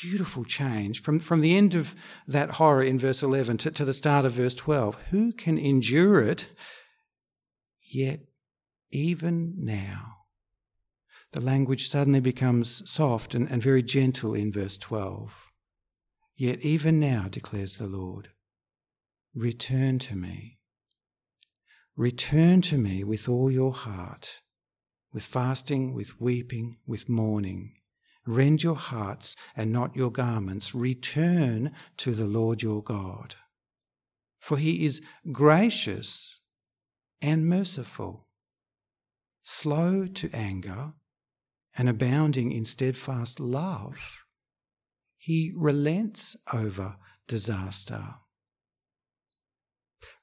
beautiful 0.00 0.44
change 0.44 1.02
from, 1.02 1.18
from 1.20 1.40
the 1.40 1.56
end 1.56 1.74
of 1.74 1.94
that 2.26 2.52
horror 2.52 2.82
in 2.82 2.98
verse 2.98 3.22
11 3.22 3.58
to, 3.58 3.70
to 3.72 3.84
the 3.84 3.92
start 3.92 4.24
of 4.24 4.32
verse 4.32 4.54
12. 4.54 4.96
Who 5.10 5.32
can 5.32 5.58
endure 5.58 6.20
it? 6.20 6.46
Yet, 7.90 8.20
even 8.90 9.54
now, 9.56 10.16
the 11.32 11.40
language 11.40 11.88
suddenly 11.88 12.20
becomes 12.20 12.88
soft 12.90 13.34
and, 13.34 13.50
and 13.50 13.62
very 13.62 13.82
gentle 13.82 14.34
in 14.34 14.52
verse 14.52 14.76
12. 14.76 15.50
Yet, 16.36 16.60
even 16.60 17.00
now, 17.00 17.28
declares 17.30 17.76
the 17.76 17.86
Lord, 17.86 18.28
return 19.34 19.98
to 20.00 20.16
me. 20.16 20.58
Return 21.96 22.60
to 22.62 22.76
me 22.76 23.04
with 23.04 23.26
all 23.26 23.50
your 23.50 23.72
heart, 23.72 24.40
with 25.12 25.24
fasting, 25.24 25.94
with 25.94 26.20
weeping, 26.20 26.76
with 26.86 27.08
mourning. 27.08 27.72
Rend 28.26 28.62
your 28.62 28.76
hearts 28.76 29.34
and 29.56 29.72
not 29.72 29.96
your 29.96 30.12
garments. 30.12 30.74
Return 30.74 31.72
to 31.96 32.12
the 32.12 32.26
Lord 32.26 32.62
your 32.62 32.82
God. 32.82 33.36
For 34.38 34.58
he 34.58 34.84
is 34.84 35.02
gracious 35.32 36.37
and 37.20 37.46
merciful, 37.46 38.26
slow 39.42 40.06
to 40.06 40.30
anger, 40.32 40.92
and 41.76 41.88
abounding 41.88 42.52
in 42.52 42.64
steadfast 42.64 43.40
love. 43.40 43.96
He 45.16 45.52
relents 45.54 46.36
over 46.52 46.96
disaster. 47.26 48.14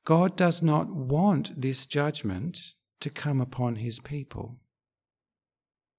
God 0.05 0.35
does 0.35 0.61
not 0.61 0.89
want 0.89 1.59
this 1.59 1.85
judgment 1.85 2.73
to 2.99 3.09
come 3.09 3.41
upon 3.41 3.77
his 3.77 3.99
people. 3.99 4.59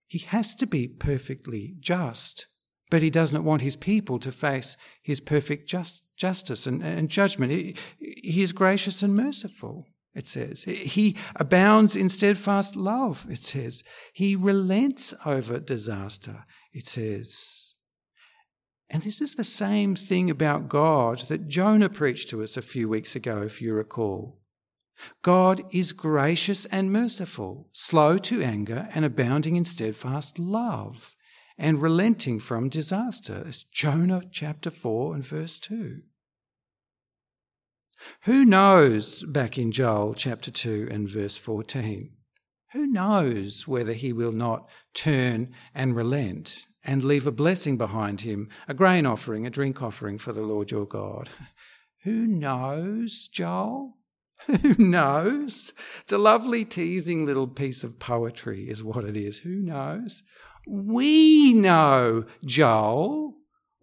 He 0.06 0.18
has 0.18 0.54
to 0.56 0.66
be 0.66 0.86
perfectly 0.86 1.74
just, 1.80 2.46
but 2.90 3.02
he 3.02 3.10
does 3.10 3.32
not 3.32 3.42
want 3.42 3.62
his 3.62 3.76
people 3.76 4.18
to 4.20 4.30
face 4.30 4.76
his 5.02 5.20
perfect 5.20 5.68
just, 5.68 6.16
justice 6.16 6.66
and, 6.66 6.82
and 6.82 7.08
judgment. 7.08 7.50
He, 7.52 7.74
he 7.98 8.42
is 8.42 8.52
gracious 8.52 9.02
and 9.02 9.16
merciful 9.16 9.88
it 10.16 10.26
says. 10.26 10.64
He 10.64 11.14
abounds 11.36 11.94
in 11.94 12.08
steadfast 12.08 12.74
love, 12.74 13.26
it 13.28 13.38
says. 13.38 13.84
He 14.14 14.34
relents 14.34 15.14
over 15.26 15.60
disaster, 15.60 16.46
it 16.72 16.86
says. 16.86 17.74
And 18.88 19.02
this 19.02 19.20
is 19.20 19.34
the 19.34 19.44
same 19.44 19.94
thing 19.94 20.30
about 20.30 20.70
God 20.70 21.18
that 21.28 21.48
Jonah 21.48 21.90
preached 21.90 22.30
to 22.30 22.42
us 22.42 22.56
a 22.56 22.62
few 22.62 22.88
weeks 22.88 23.14
ago, 23.14 23.42
if 23.42 23.60
you 23.60 23.74
recall. 23.74 24.40
God 25.22 25.62
is 25.74 25.92
gracious 25.92 26.64
and 26.66 26.90
merciful, 26.90 27.68
slow 27.72 28.16
to 28.16 28.42
anger, 28.42 28.88
and 28.94 29.04
abounding 29.04 29.56
in 29.56 29.66
steadfast 29.66 30.38
love, 30.38 31.14
and 31.58 31.82
relenting 31.82 32.40
from 32.40 32.70
disaster. 32.70 33.44
It's 33.46 33.64
Jonah 33.64 34.22
chapter 34.30 34.70
4 34.70 35.14
and 35.16 35.24
verse 35.24 35.60
2. 35.60 36.00
Who 38.22 38.44
knows, 38.44 39.22
back 39.22 39.58
in 39.58 39.72
Joel 39.72 40.14
chapter 40.14 40.50
2 40.50 40.88
and 40.90 41.08
verse 41.08 41.36
14, 41.36 42.10
who 42.72 42.86
knows 42.86 43.66
whether 43.66 43.92
he 43.92 44.12
will 44.12 44.32
not 44.32 44.68
turn 44.92 45.54
and 45.74 45.96
relent 45.96 46.66
and 46.84 47.02
leave 47.02 47.26
a 47.26 47.32
blessing 47.32 47.76
behind 47.76 48.20
him, 48.20 48.48
a 48.68 48.74
grain 48.74 49.06
offering, 49.06 49.46
a 49.46 49.50
drink 49.50 49.82
offering 49.82 50.18
for 50.18 50.32
the 50.32 50.42
Lord 50.42 50.70
your 50.70 50.86
God? 50.86 51.28
Who 52.04 52.26
knows, 52.26 53.28
Joel? 53.32 53.96
Who 54.62 54.74
knows? 54.78 55.72
It's 56.02 56.12
a 56.12 56.18
lovely, 56.18 56.64
teasing 56.64 57.26
little 57.26 57.48
piece 57.48 57.82
of 57.82 57.98
poetry, 57.98 58.68
is 58.68 58.84
what 58.84 59.04
it 59.04 59.16
is. 59.16 59.38
Who 59.38 59.56
knows? 59.56 60.22
We 60.68 61.52
know, 61.52 62.26
Joel. 62.44 63.34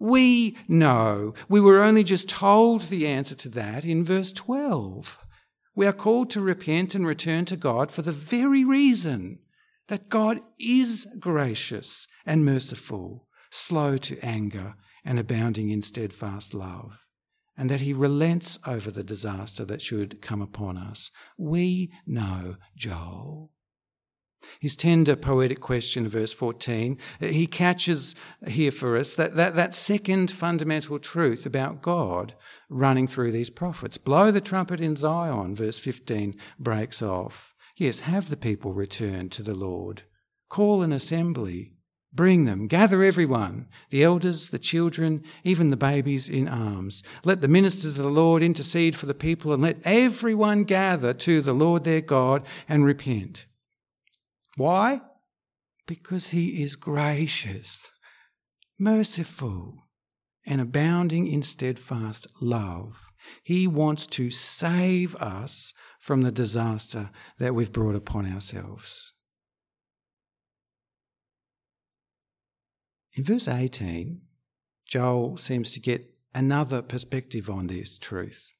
We 0.03 0.57
know. 0.67 1.33
We 1.47 1.61
were 1.61 1.81
only 1.81 2.03
just 2.03 2.27
told 2.27 2.81
the 2.81 3.07
answer 3.07 3.35
to 3.35 3.49
that 3.51 3.85
in 3.85 4.03
verse 4.03 4.33
12. 4.33 5.17
We 5.75 5.87
are 5.87 5.93
called 5.93 6.29
to 6.31 6.41
repent 6.41 6.93
and 6.93 7.07
return 7.07 7.45
to 7.45 7.55
God 7.55 7.89
for 7.89 8.01
the 8.01 8.11
very 8.11 8.65
reason 8.65 9.39
that 9.87 10.09
God 10.09 10.41
is 10.59 11.07
gracious 11.21 12.09
and 12.25 12.43
merciful, 12.43 13.29
slow 13.49 13.97
to 13.99 14.19
anger, 14.19 14.75
and 15.05 15.17
abounding 15.19 15.69
in 15.69 15.81
steadfast 15.81 16.53
love 16.53 16.99
and 17.57 17.69
that 17.69 17.79
he 17.79 17.93
relents 17.93 18.59
over 18.67 18.91
the 18.91 19.05
disaster 19.05 19.63
that 19.63 19.81
should 19.81 20.21
come 20.21 20.41
upon 20.41 20.77
us. 20.77 21.11
We 21.37 21.93
know 22.05 22.57
Joel. 22.75 23.52
His 24.59 24.75
tender 24.75 25.15
poetic 25.15 25.59
question, 25.59 26.07
verse 26.07 26.33
14, 26.33 26.97
he 27.19 27.47
catches 27.47 28.15
here 28.47 28.71
for 28.71 28.97
us 28.97 29.15
that, 29.15 29.35
that, 29.35 29.55
that 29.55 29.73
second 29.73 30.31
fundamental 30.31 30.99
truth 30.99 31.45
about 31.45 31.81
God 31.81 32.33
running 32.69 33.07
through 33.07 33.31
these 33.31 33.49
prophets. 33.49 33.97
Blow 33.97 34.31
the 34.31 34.41
trumpet 34.41 34.81
in 34.81 34.95
Zion, 34.95 35.55
verse 35.55 35.79
15 35.79 36.35
breaks 36.59 37.01
off. 37.01 37.53
Yes, 37.75 38.01
have 38.01 38.29
the 38.29 38.37
people 38.37 38.73
return 38.73 39.29
to 39.29 39.43
the 39.43 39.55
Lord. 39.55 40.03
Call 40.49 40.81
an 40.81 40.93
assembly. 40.93 41.73
Bring 42.15 42.45
them, 42.45 42.67
gather 42.67 43.01
everyone, 43.01 43.67
the 43.89 44.03
elders, 44.03 44.49
the 44.49 44.59
children, 44.59 45.23
even 45.43 45.71
the 45.71 45.77
babies 45.77 46.29
in 46.29 46.47
arms. 46.47 47.01
Let 47.25 47.41
the 47.41 47.47
ministers 47.47 47.97
of 47.97 48.05
the 48.05 48.11
Lord 48.11 48.43
intercede 48.43 48.95
for 48.95 49.07
the 49.07 49.15
people, 49.15 49.51
and 49.51 49.63
let 49.63 49.79
everyone 49.83 50.63
gather 50.63 51.11
to 51.15 51.41
the 51.41 51.53
Lord 51.53 51.85
their 51.85 52.01
God 52.01 52.45
and 52.69 52.85
repent. 52.85 53.47
Why? 54.55 55.01
Because 55.87 56.29
he 56.29 56.61
is 56.61 56.75
gracious, 56.75 57.91
merciful, 58.79 59.87
and 60.45 60.61
abounding 60.61 61.27
in 61.27 61.41
steadfast 61.41 62.27
love. 62.41 62.99
He 63.43 63.67
wants 63.67 64.05
to 64.07 64.29
save 64.29 65.15
us 65.15 65.73
from 65.99 66.21
the 66.23 66.31
disaster 66.31 67.09
that 67.39 67.55
we've 67.55 67.71
brought 67.71 67.95
upon 67.95 68.31
ourselves. 68.31 69.13
In 73.15 73.23
verse 73.23 73.47
18, 73.47 74.21
Joel 74.85 75.37
seems 75.37 75.71
to 75.71 75.79
get 75.79 76.13
another 76.33 76.81
perspective 76.81 77.49
on 77.49 77.67
this 77.67 77.97
truth. 77.97 78.51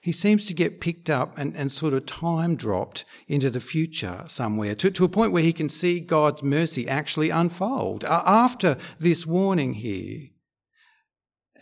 He 0.00 0.12
seems 0.12 0.46
to 0.46 0.54
get 0.54 0.80
picked 0.80 1.10
up 1.10 1.36
and, 1.36 1.56
and 1.56 1.70
sort 1.70 1.92
of 1.92 2.06
time 2.06 2.54
dropped 2.56 3.04
into 3.26 3.50
the 3.50 3.60
future 3.60 4.24
somewhere 4.26 4.74
to, 4.76 4.90
to 4.90 5.04
a 5.04 5.08
point 5.08 5.32
where 5.32 5.42
he 5.42 5.52
can 5.52 5.68
see 5.68 6.00
God's 6.00 6.42
mercy 6.42 6.88
actually 6.88 7.30
unfold. 7.30 8.04
Uh, 8.04 8.22
after 8.26 8.76
this 8.98 9.26
warning 9.26 9.74
here, 9.74 10.28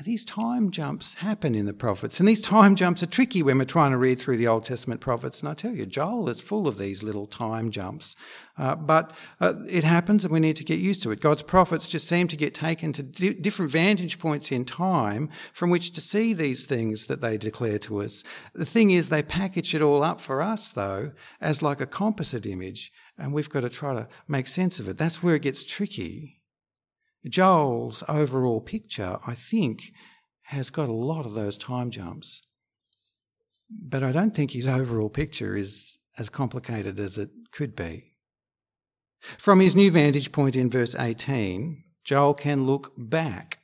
these 0.05 0.25
time 0.25 0.71
jumps 0.71 1.15
happen 1.15 1.55
in 1.55 1.67
the 1.67 1.75
prophets. 1.75 2.21
And 2.21 2.29
these 2.29 2.41
time 2.41 2.75
jumps 2.75 3.03
are 3.03 3.07
tricky 3.07 3.43
when 3.43 3.59
we're 3.59 3.65
trying 3.65 3.91
to 3.91 3.99
read 3.99 4.21
through 4.21 4.37
the 4.37 4.49
Old 4.49 4.65
Testament 4.65 5.01
prophets. 5.01 5.41
And 5.41 5.49
I 5.49 5.55
tell 5.55 5.75
you, 5.75 5.87
Joel 5.87 6.29
is 6.29 6.41
full 6.41 6.67
of 6.67 6.79
these 6.79 7.03
little 7.03 7.27
time 7.27 7.71
jumps. 7.71 8.17
Uh, 8.57 8.77
but 8.77 9.13
uh, 9.41 9.55
it 9.69 9.85
happens 9.85 10.25
and 10.25 10.33
we 10.33 10.41
need 10.41 10.57
to 10.57 10.65
get 10.65 10.79
used 10.79 11.03
to 11.03 11.11
it. 11.11 11.21
God's 11.21 11.43
prophets 11.43 11.89
just 11.89 12.09
seem 12.09 12.29
to 12.29 12.37
get 12.37 12.55
taken 12.55 12.93
to 12.93 13.03
di- 13.03 13.35
different 13.35 13.71
vantage 13.73 14.19
points 14.19 14.51
in 14.51 14.65
time 14.65 15.29
from 15.53 15.71
which 15.71 15.93
to 15.93 16.01
see 16.01 16.33
these 16.33 16.67
things 16.67 17.07
that 17.07 17.21
they 17.21 17.39
declare 17.39 17.79
to 17.81 18.03
us. 18.03 18.25
The 18.55 18.65
thing 18.65 18.91
is, 18.91 19.09
they 19.09 19.23
package 19.23 19.75
it 19.75 19.83
all 19.83 20.03
up 20.03 20.21
for 20.21 20.43
us, 20.43 20.73
though, 20.73 21.13
as 21.41 21.63
like 21.63 21.81
a 21.81 21.87
composite 21.87 22.47
image. 22.47 22.93
And 23.19 23.33
we've 23.33 23.51
got 23.51 23.61
to 23.61 23.71
try 23.71 23.95
to 23.95 24.09
make 24.27 24.47
sense 24.47 24.81
of 24.81 24.89
it. 24.89 24.99
That's 24.99 25.23
where 25.23 25.35
it 25.35 25.43
gets 25.43 25.63
tricky. 25.63 26.40
Joel's 27.29 28.03
overall 28.09 28.61
picture, 28.61 29.19
I 29.27 29.35
think, 29.35 29.93
has 30.45 30.71
got 30.71 30.89
a 30.89 30.93
lot 30.93 31.27
of 31.27 31.35
those 31.35 31.59
time 31.59 31.91
jumps. 31.91 32.47
But 33.71 34.03
I 34.03 34.11
don't 34.11 34.35
think 34.35 34.51
his 34.51 34.67
overall 34.67 35.11
picture 35.11 35.55
is 35.57 35.99
as 36.19 36.29
complicated 36.29 36.99
as 36.99 37.19
it 37.19 37.31
could 37.53 37.77
be. 37.77 38.15
From 39.39 39.61
his 39.61 39.77
new 39.77 39.91
vantage 39.91 40.33
point 40.33 40.57
in 40.57 40.71
verse 40.71 40.95
18, 40.95 41.85
Joel 42.05 42.35
can 42.35 42.65
look 42.65 42.93
back. 42.97 43.59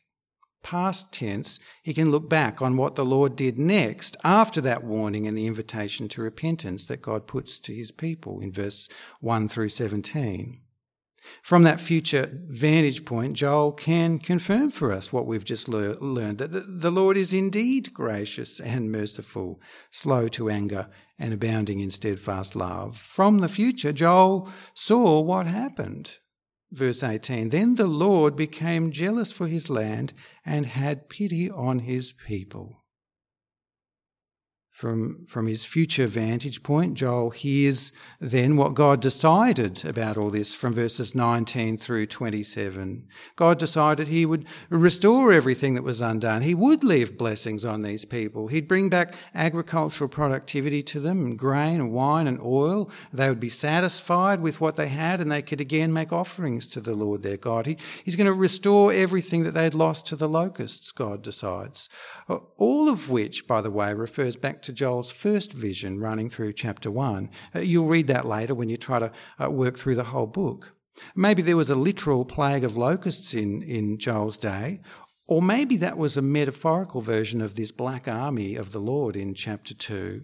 Past 0.62 1.14
tense, 1.14 1.60
he 1.82 1.94
can 1.94 2.10
look 2.10 2.28
back 2.28 2.60
on 2.60 2.76
what 2.76 2.96
the 2.96 3.04
Lord 3.04 3.36
did 3.36 3.58
next 3.58 4.16
after 4.24 4.60
that 4.60 4.84
warning 4.84 5.26
and 5.26 5.36
the 5.36 5.46
invitation 5.46 6.08
to 6.08 6.22
repentance 6.22 6.88
that 6.88 7.02
God 7.02 7.26
puts 7.26 7.58
to 7.60 7.74
his 7.74 7.92
people 7.92 8.40
in 8.40 8.52
verse 8.52 8.88
1 9.20 9.48
through 9.48 9.68
17. 9.70 10.60
From 11.42 11.62
that 11.62 11.80
future 11.80 12.30
vantage 12.32 13.04
point, 13.04 13.34
Joel 13.34 13.72
can 13.72 14.18
confirm 14.18 14.70
for 14.70 14.92
us 14.92 15.12
what 15.12 15.26
we've 15.26 15.44
just 15.44 15.68
le- 15.68 15.98
learned 16.00 16.38
that 16.38 16.80
the 16.80 16.90
Lord 16.90 17.16
is 17.16 17.32
indeed 17.32 17.92
gracious 17.94 18.60
and 18.60 18.90
merciful, 18.90 19.60
slow 19.90 20.28
to 20.28 20.50
anger, 20.50 20.88
and 21.18 21.32
abounding 21.32 21.80
in 21.80 21.90
steadfast 21.90 22.56
love. 22.56 22.96
From 22.96 23.38
the 23.38 23.48
future, 23.48 23.92
Joel 23.92 24.50
saw 24.74 25.20
what 25.20 25.46
happened. 25.46 26.18
Verse 26.72 27.02
18 27.02 27.50
Then 27.50 27.76
the 27.76 27.86
Lord 27.86 28.36
became 28.36 28.90
jealous 28.90 29.32
for 29.32 29.46
his 29.46 29.70
land 29.70 30.12
and 30.44 30.66
had 30.66 31.08
pity 31.08 31.50
on 31.50 31.80
his 31.80 32.12
people. 32.12 32.84
From, 34.76 35.24
from 35.24 35.46
his 35.46 35.64
future 35.64 36.06
vantage 36.06 36.62
point, 36.62 36.92
Joel 36.92 37.30
hears 37.30 37.92
then 38.20 38.58
what 38.58 38.74
God 38.74 39.00
decided 39.00 39.82
about 39.86 40.18
all 40.18 40.28
this 40.28 40.54
from 40.54 40.74
verses 40.74 41.14
19 41.14 41.78
through 41.78 42.04
27. 42.04 43.08
God 43.36 43.58
decided 43.58 44.08
he 44.08 44.26
would 44.26 44.44
restore 44.68 45.32
everything 45.32 45.76
that 45.76 45.82
was 45.82 46.02
undone. 46.02 46.42
He 46.42 46.54
would 46.54 46.84
leave 46.84 47.16
blessings 47.16 47.64
on 47.64 47.80
these 47.80 48.04
people. 48.04 48.48
He'd 48.48 48.68
bring 48.68 48.90
back 48.90 49.14
agricultural 49.34 50.10
productivity 50.10 50.82
to 50.82 51.00
them, 51.00 51.38
grain 51.38 51.80
and 51.80 51.90
wine 51.90 52.26
and 52.26 52.38
oil. 52.42 52.90
They 53.14 53.30
would 53.30 53.40
be 53.40 53.48
satisfied 53.48 54.42
with 54.42 54.60
what 54.60 54.76
they 54.76 54.88
had 54.88 55.22
and 55.22 55.32
they 55.32 55.40
could 55.40 55.62
again 55.62 55.90
make 55.90 56.12
offerings 56.12 56.66
to 56.66 56.82
the 56.82 56.94
Lord 56.94 57.22
their 57.22 57.38
God. 57.38 57.64
He, 57.64 57.78
he's 58.04 58.14
going 58.16 58.26
to 58.26 58.32
restore 58.34 58.92
everything 58.92 59.42
that 59.44 59.52
they'd 59.52 59.72
lost 59.72 60.06
to 60.08 60.16
the 60.16 60.28
locusts, 60.28 60.92
God 60.92 61.22
decides. 61.22 61.88
All 62.28 62.90
of 62.90 63.08
which, 63.08 63.46
by 63.46 63.62
the 63.62 63.70
way, 63.70 63.94
refers 63.94 64.36
back 64.36 64.60
to 64.66 64.72
Joel's 64.72 65.10
first 65.10 65.52
vision 65.52 66.00
running 66.00 66.28
through 66.28 66.52
chapter 66.52 66.90
1. 66.90 67.30
Uh, 67.54 67.60
you'll 67.60 67.86
read 67.86 68.08
that 68.08 68.26
later 68.26 68.54
when 68.54 68.68
you 68.68 68.76
try 68.76 68.98
to 68.98 69.12
uh, 69.42 69.50
work 69.50 69.78
through 69.78 69.94
the 69.94 70.04
whole 70.04 70.26
book. 70.26 70.74
Maybe 71.14 71.42
there 71.42 71.56
was 71.56 71.70
a 71.70 71.74
literal 71.74 72.24
plague 72.24 72.64
of 72.64 72.76
locusts 72.76 73.34
in, 73.34 73.62
in 73.62 73.98
Joel's 73.98 74.36
day, 74.36 74.80
or 75.26 75.40
maybe 75.42 75.76
that 75.76 75.98
was 75.98 76.16
a 76.16 76.22
metaphorical 76.22 77.00
version 77.00 77.40
of 77.40 77.56
this 77.56 77.70
black 77.70 78.08
army 78.08 78.56
of 78.56 78.72
the 78.72 78.80
Lord 78.80 79.16
in 79.16 79.34
chapter 79.34 79.74
2, 79.74 80.22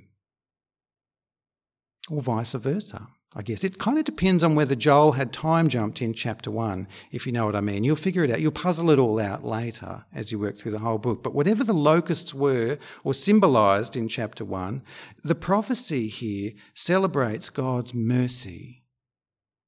or 2.10 2.20
vice 2.20 2.54
versa. 2.54 3.08
I 3.34 3.40
guess 3.40 3.64
it 3.64 3.78
kind 3.78 3.98
of 3.98 4.04
depends 4.04 4.44
on 4.44 4.54
whether 4.54 4.74
Joel 4.74 5.12
had 5.12 5.32
time 5.32 5.68
jumped 5.68 6.02
in 6.02 6.12
chapter 6.12 6.50
one, 6.50 6.86
if 7.10 7.26
you 7.26 7.32
know 7.32 7.46
what 7.46 7.56
I 7.56 7.62
mean. 7.62 7.82
You'll 7.82 7.96
figure 7.96 8.24
it 8.24 8.30
out. 8.30 8.42
You'll 8.42 8.52
puzzle 8.52 8.90
it 8.90 8.98
all 8.98 9.18
out 9.18 9.42
later 9.42 10.04
as 10.14 10.30
you 10.30 10.38
work 10.38 10.56
through 10.56 10.72
the 10.72 10.80
whole 10.80 10.98
book. 10.98 11.22
But 11.22 11.34
whatever 11.34 11.64
the 11.64 11.72
locusts 11.72 12.34
were 12.34 12.78
or 13.04 13.14
symbolized 13.14 13.96
in 13.96 14.08
chapter 14.08 14.44
one, 14.44 14.82
the 15.24 15.34
prophecy 15.34 16.08
here 16.08 16.52
celebrates 16.74 17.48
God's 17.48 17.94
mercy. 17.94 18.82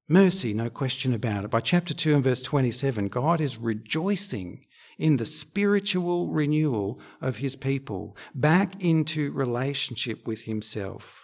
Mercy, 0.08 0.52
no 0.52 0.68
question 0.68 1.14
about 1.14 1.44
it. 1.44 1.50
By 1.50 1.60
chapter 1.60 1.94
2 1.94 2.16
and 2.16 2.24
verse 2.24 2.42
27, 2.42 3.08
God 3.08 3.40
is 3.40 3.56
rejoicing 3.56 4.66
in 4.98 5.16
the 5.16 5.24
spiritual 5.24 6.28
renewal 6.28 7.00
of 7.22 7.38
his 7.38 7.56
people 7.56 8.14
back 8.34 8.84
into 8.84 9.32
relationship 9.32 10.26
with 10.26 10.42
himself. 10.42 11.23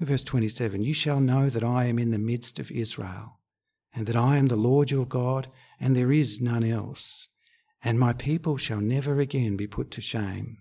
Verse 0.00 0.24
27 0.24 0.82
You 0.82 0.94
shall 0.94 1.20
know 1.20 1.48
that 1.48 1.64
I 1.64 1.86
am 1.86 1.98
in 1.98 2.10
the 2.10 2.18
midst 2.18 2.58
of 2.58 2.70
Israel, 2.70 3.38
and 3.94 4.06
that 4.06 4.16
I 4.16 4.36
am 4.36 4.48
the 4.48 4.56
Lord 4.56 4.90
your 4.90 5.06
God, 5.06 5.48
and 5.80 5.96
there 5.96 6.12
is 6.12 6.40
none 6.40 6.64
else, 6.64 7.28
and 7.82 7.98
my 7.98 8.12
people 8.12 8.56
shall 8.56 8.80
never 8.80 9.18
again 9.18 9.56
be 9.56 9.66
put 9.66 9.90
to 9.92 10.00
shame. 10.00 10.58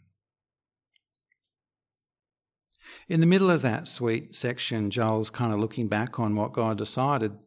In 3.08 3.20
the 3.20 3.26
middle 3.26 3.50
of 3.50 3.62
that 3.62 3.88
sweet 3.88 4.36
section, 4.36 4.90
Joel's 4.90 5.30
kind 5.30 5.54
of 5.54 5.60
looking 5.60 5.88
back 5.88 6.20
on 6.20 6.36
what 6.36 6.54
God 6.54 6.78
decided. 6.78 7.38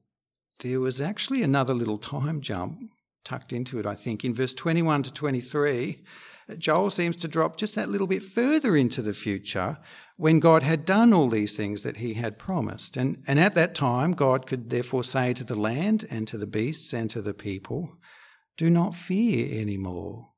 There 0.60 0.80
was 0.80 1.00
actually 1.00 1.42
another 1.42 1.74
little 1.74 1.98
time 1.98 2.40
jump 2.40 2.90
tucked 3.24 3.52
into 3.52 3.78
it, 3.78 3.86
I 3.86 3.94
think. 3.94 4.24
In 4.24 4.34
verse 4.34 4.54
21 4.54 5.02
to 5.04 5.12
23, 5.12 6.02
Joel 6.58 6.90
seems 6.90 7.16
to 7.16 7.28
drop 7.28 7.56
just 7.56 7.74
that 7.74 7.88
little 7.88 8.06
bit 8.06 8.22
further 8.22 8.76
into 8.76 9.02
the 9.02 9.14
future 9.14 9.78
when 10.16 10.40
God 10.40 10.62
had 10.62 10.84
done 10.84 11.12
all 11.12 11.28
these 11.28 11.56
things 11.56 11.82
that 11.82 11.98
he 11.98 12.14
had 12.14 12.38
promised. 12.38 12.96
And, 12.96 13.22
and 13.26 13.38
at 13.40 13.54
that 13.54 13.74
time, 13.74 14.12
God 14.12 14.46
could 14.46 14.70
therefore 14.70 15.04
say 15.04 15.32
to 15.34 15.44
the 15.44 15.54
land 15.54 16.04
and 16.10 16.28
to 16.28 16.36
the 16.36 16.46
beasts 16.46 16.92
and 16.92 17.08
to 17.10 17.22
the 17.22 17.34
people, 17.34 17.96
Do 18.56 18.68
not 18.68 18.94
fear 18.94 19.60
anymore. 19.60 20.30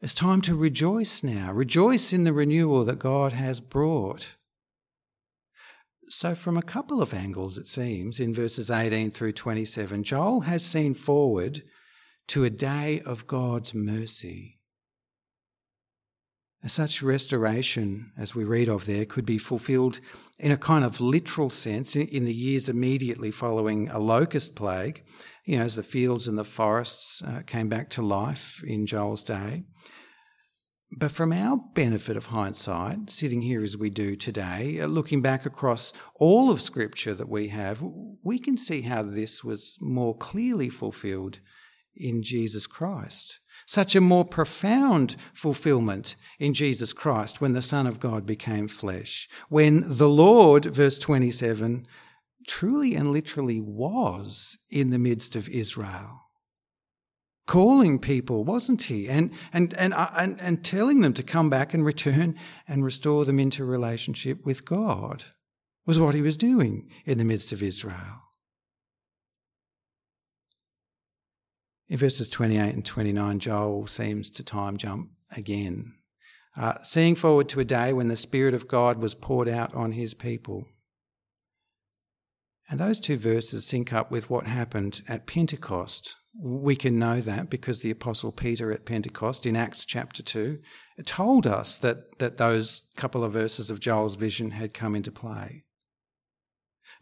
It's 0.00 0.14
time 0.14 0.40
to 0.42 0.56
rejoice 0.56 1.22
now. 1.22 1.52
Rejoice 1.52 2.12
in 2.12 2.24
the 2.24 2.32
renewal 2.32 2.84
that 2.84 2.98
God 2.98 3.32
has 3.32 3.60
brought. 3.60 4.36
So, 6.08 6.34
from 6.34 6.58
a 6.58 6.62
couple 6.62 7.00
of 7.00 7.14
angles, 7.14 7.56
it 7.56 7.68
seems, 7.68 8.20
in 8.20 8.34
verses 8.34 8.70
18 8.70 9.12
through 9.12 9.32
27, 9.32 10.02
Joel 10.02 10.40
has 10.40 10.64
seen 10.64 10.92
forward 10.92 11.62
to 12.28 12.44
a 12.44 12.50
day 12.50 13.00
of 13.06 13.26
God's 13.26 13.72
mercy. 13.72 14.58
Such 16.64 17.02
restoration, 17.02 18.12
as 18.16 18.36
we 18.36 18.44
read 18.44 18.68
of 18.68 18.86
there, 18.86 19.04
could 19.04 19.26
be 19.26 19.38
fulfilled 19.38 19.98
in 20.38 20.52
a 20.52 20.56
kind 20.56 20.84
of 20.84 21.00
literal 21.00 21.50
sense 21.50 21.96
in 21.96 22.24
the 22.24 22.32
years 22.32 22.68
immediately 22.68 23.32
following 23.32 23.88
a 23.88 23.98
locust 23.98 24.54
plague, 24.54 25.02
you 25.44 25.58
know, 25.58 25.64
as 25.64 25.74
the 25.74 25.82
fields 25.82 26.28
and 26.28 26.38
the 26.38 26.44
forests 26.44 27.20
uh, 27.22 27.42
came 27.46 27.68
back 27.68 27.90
to 27.90 28.02
life 28.02 28.62
in 28.64 28.86
Joel's 28.86 29.24
day. 29.24 29.64
But 30.96 31.10
from 31.10 31.32
our 31.32 31.56
benefit 31.74 32.16
of 32.16 32.26
hindsight, 32.26 33.10
sitting 33.10 33.42
here 33.42 33.62
as 33.62 33.76
we 33.76 33.90
do 33.90 34.14
today, 34.14 34.78
uh, 34.78 34.86
looking 34.86 35.20
back 35.20 35.44
across 35.44 35.92
all 36.14 36.48
of 36.48 36.60
Scripture 36.60 37.14
that 37.14 37.28
we 37.28 37.48
have, 37.48 37.82
we 38.22 38.38
can 38.38 38.56
see 38.56 38.82
how 38.82 39.02
this 39.02 39.42
was 39.42 39.76
more 39.80 40.16
clearly 40.16 40.68
fulfilled 40.68 41.40
in 41.96 42.22
Jesus 42.22 42.68
Christ 42.68 43.40
such 43.66 43.94
a 43.94 44.00
more 44.00 44.24
profound 44.24 45.16
fulfillment 45.32 46.16
in 46.38 46.54
Jesus 46.54 46.92
Christ 46.92 47.40
when 47.40 47.52
the 47.52 47.62
Son 47.62 47.86
of 47.86 48.00
God 48.00 48.26
became 48.26 48.68
flesh, 48.68 49.28
when 49.48 49.84
the 49.86 50.08
Lord, 50.08 50.64
verse 50.64 50.98
27, 50.98 51.86
truly 52.46 52.94
and 52.94 53.12
literally 53.12 53.60
was 53.60 54.58
in 54.70 54.90
the 54.90 54.98
midst 54.98 55.36
of 55.36 55.48
Israel. 55.48 56.20
Calling 57.46 57.98
people, 57.98 58.44
wasn't 58.44 58.84
he? 58.84 59.08
And, 59.08 59.32
and, 59.52 59.74
and, 59.74 59.92
uh, 59.92 60.10
and, 60.16 60.40
and 60.40 60.64
telling 60.64 61.00
them 61.00 61.12
to 61.14 61.22
come 61.22 61.50
back 61.50 61.74
and 61.74 61.84
return 61.84 62.36
and 62.68 62.84
restore 62.84 63.24
them 63.24 63.40
into 63.40 63.64
relationship 63.64 64.44
with 64.46 64.64
God 64.64 65.24
was 65.84 65.98
what 65.98 66.14
he 66.14 66.22
was 66.22 66.36
doing 66.36 66.88
in 67.04 67.18
the 67.18 67.24
midst 67.24 67.52
of 67.52 67.62
Israel. 67.62 68.21
In 71.92 71.98
verses 71.98 72.30
28 72.30 72.74
and 72.74 72.86
29, 72.86 73.38
Joel 73.38 73.86
seems 73.86 74.30
to 74.30 74.42
time 74.42 74.78
jump 74.78 75.10
again, 75.36 75.92
uh, 76.56 76.80
seeing 76.80 77.14
forward 77.14 77.50
to 77.50 77.60
a 77.60 77.66
day 77.66 77.92
when 77.92 78.08
the 78.08 78.16
Spirit 78.16 78.54
of 78.54 78.66
God 78.66 78.98
was 78.98 79.14
poured 79.14 79.46
out 79.46 79.74
on 79.74 79.92
his 79.92 80.14
people. 80.14 80.64
And 82.70 82.80
those 82.80 82.98
two 82.98 83.18
verses 83.18 83.66
sync 83.66 83.92
up 83.92 84.10
with 84.10 84.30
what 84.30 84.46
happened 84.46 85.02
at 85.06 85.26
Pentecost. 85.26 86.16
We 86.34 86.76
can 86.76 86.98
know 86.98 87.20
that 87.20 87.50
because 87.50 87.82
the 87.82 87.90
Apostle 87.90 88.32
Peter 88.32 88.72
at 88.72 88.86
Pentecost 88.86 89.44
in 89.44 89.54
Acts 89.54 89.84
chapter 89.84 90.22
2 90.22 90.60
told 91.04 91.46
us 91.46 91.76
that, 91.76 92.18
that 92.20 92.38
those 92.38 92.88
couple 92.96 93.22
of 93.22 93.34
verses 93.34 93.68
of 93.68 93.80
Joel's 93.80 94.14
vision 94.14 94.52
had 94.52 94.72
come 94.72 94.94
into 94.94 95.12
play. 95.12 95.64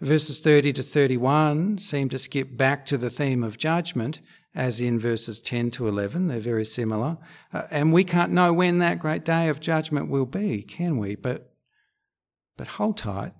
Verses 0.00 0.40
30 0.40 0.72
to 0.72 0.82
31 0.82 1.78
seem 1.78 2.08
to 2.08 2.18
skip 2.18 2.56
back 2.56 2.84
to 2.86 2.96
the 2.96 3.10
theme 3.10 3.44
of 3.44 3.56
judgment 3.56 4.20
as 4.54 4.80
in 4.80 4.98
verses 4.98 5.40
10 5.40 5.70
to 5.72 5.86
11. 5.86 6.28
They're 6.28 6.40
very 6.40 6.64
similar. 6.64 7.18
Uh, 7.52 7.62
and 7.70 7.92
we 7.92 8.04
can't 8.04 8.32
know 8.32 8.52
when 8.52 8.78
that 8.78 8.98
great 8.98 9.24
day 9.24 9.48
of 9.48 9.60
judgment 9.60 10.08
will 10.08 10.26
be, 10.26 10.62
can 10.62 10.98
we? 10.98 11.14
But, 11.14 11.52
but 12.56 12.68
hold 12.68 12.98
tight. 12.98 13.32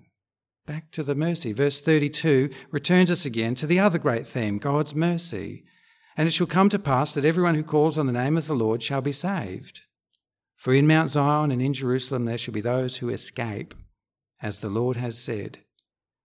Back 0.65 0.91
to 0.91 1.03
the 1.03 1.15
mercy. 1.15 1.51
Verse 1.51 1.79
32 1.79 2.49
returns 2.69 3.11
us 3.11 3.25
again 3.25 3.55
to 3.55 3.67
the 3.67 3.79
other 3.79 3.97
great 3.97 4.25
theme, 4.25 4.57
God's 4.57 4.95
mercy. 4.95 5.65
And 6.15 6.27
it 6.27 6.31
shall 6.31 6.47
come 6.47 6.69
to 6.69 6.79
pass 6.79 7.13
that 7.13 7.25
everyone 7.25 7.55
who 7.55 7.63
calls 7.63 7.97
on 7.97 8.05
the 8.05 8.13
name 8.13 8.37
of 8.37 8.47
the 8.47 8.53
Lord 8.53 8.83
shall 8.83 9.01
be 9.01 9.11
saved. 9.11 9.81
For 10.55 10.73
in 10.73 10.85
Mount 10.85 11.09
Zion 11.09 11.51
and 11.51 11.61
in 11.61 11.73
Jerusalem 11.73 12.25
there 12.25 12.37
shall 12.37 12.53
be 12.53 12.61
those 12.61 12.97
who 12.97 13.09
escape, 13.09 13.73
as 14.41 14.59
the 14.59 14.69
Lord 14.69 14.97
has 14.97 15.17
said. 15.17 15.59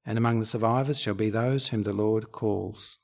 And 0.04 0.18
among 0.18 0.38
the 0.38 0.46
survivors 0.46 1.00
shall 1.00 1.14
be 1.14 1.30
those 1.30 1.68
whom 1.68 1.84
the 1.84 1.94
Lord 1.94 2.30
calls. 2.30 2.98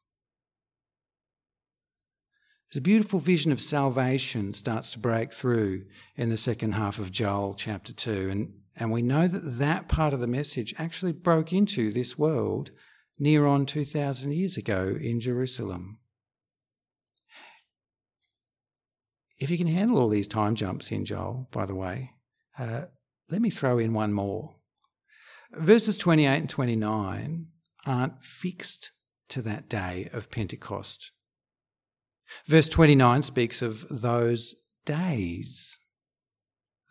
There's 2.72 2.80
a 2.80 2.84
beautiful 2.84 3.20
vision 3.20 3.52
of 3.52 3.60
salvation 3.60 4.54
starts 4.54 4.92
to 4.92 4.98
break 4.98 5.30
through 5.30 5.84
in 6.16 6.30
the 6.30 6.38
second 6.38 6.72
half 6.72 6.98
of 6.98 7.12
Joel 7.12 7.54
chapter 7.54 7.92
2. 7.92 8.30
And, 8.30 8.54
and 8.76 8.90
we 8.90 9.02
know 9.02 9.28
that 9.28 9.58
that 9.58 9.88
part 9.88 10.14
of 10.14 10.20
the 10.20 10.26
message 10.26 10.74
actually 10.78 11.12
broke 11.12 11.52
into 11.52 11.92
this 11.92 12.16
world 12.16 12.70
near 13.18 13.44
on 13.44 13.66
2,000 13.66 14.32
years 14.32 14.56
ago 14.56 14.96
in 14.98 15.20
Jerusalem. 15.20 15.98
If 19.38 19.50
you 19.50 19.58
can 19.58 19.66
handle 19.66 19.98
all 19.98 20.08
these 20.08 20.28
time 20.28 20.54
jumps 20.54 20.90
in 20.90 21.04
Joel, 21.04 21.48
by 21.52 21.66
the 21.66 21.74
way, 21.74 22.12
uh, 22.58 22.86
let 23.30 23.42
me 23.42 23.50
throw 23.50 23.76
in 23.76 23.92
one 23.92 24.14
more. 24.14 24.56
Verses 25.52 25.98
28 25.98 26.26
and 26.38 26.48
29 26.48 27.48
aren't 27.84 28.24
fixed 28.24 28.92
to 29.28 29.42
that 29.42 29.68
day 29.68 30.08
of 30.14 30.30
Pentecost 30.30 31.11
Verse 32.46 32.68
29 32.68 33.22
speaks 33.22 33.62
of 33.62 33.86
those 33.88 34.54
days. 34.84 35.78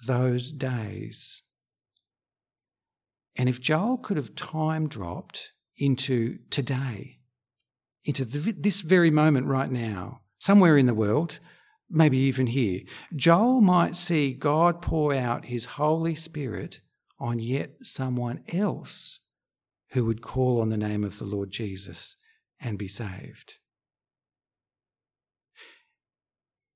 Those 0.08 0.52
days. 0.52 1.42
And 3.36 3.48
if 3.48 3.62
Joel 3.62 3.98
could 3.98 4.18
have 4.18 4.36
time 4.36 4.88
dropped 4.88 5.52
into 5.78 6.40
today, 6.50 7.20
into 8.04 8.26
the, 8.26 8.52
this 8.52 8.82
very 8.82 9.12
moment 9.12 9.48
right 9.48 9.72
now, 9.72 10.22
somewhere 10.40 10.78
in 10.78 10.86
the 10.86 10.94
world, 10.94 11.40
maybe 11.90 12.18
even 12.18 12.48
here, 12.48 12.82
Joel 13.16 13.62
might 13.62 13.96
see 13.96 14.34
God 14.34 14.82
pour 14.82 15.14
out 15.14 15.46
his 15.46 15.66
Holy 15.66 16.16
Spirit 16.16 16.82
on 17.20 17.40
yet 17.40 17.72
someone 17.84 18.44
else 18.52 19.20
who 19.92 20.06
would 20.06 20.22
call 20.22 20.62
on 20.62 20.70
the 20.70 20.78
name 20.78 21.04
of 21.04 21.20
the 21.20 21.26
Lord 21.26 21.52
Jesus 21.52 22.16
and 22.60 22.78
be 22.78 22.88
saved. 22.88 23.56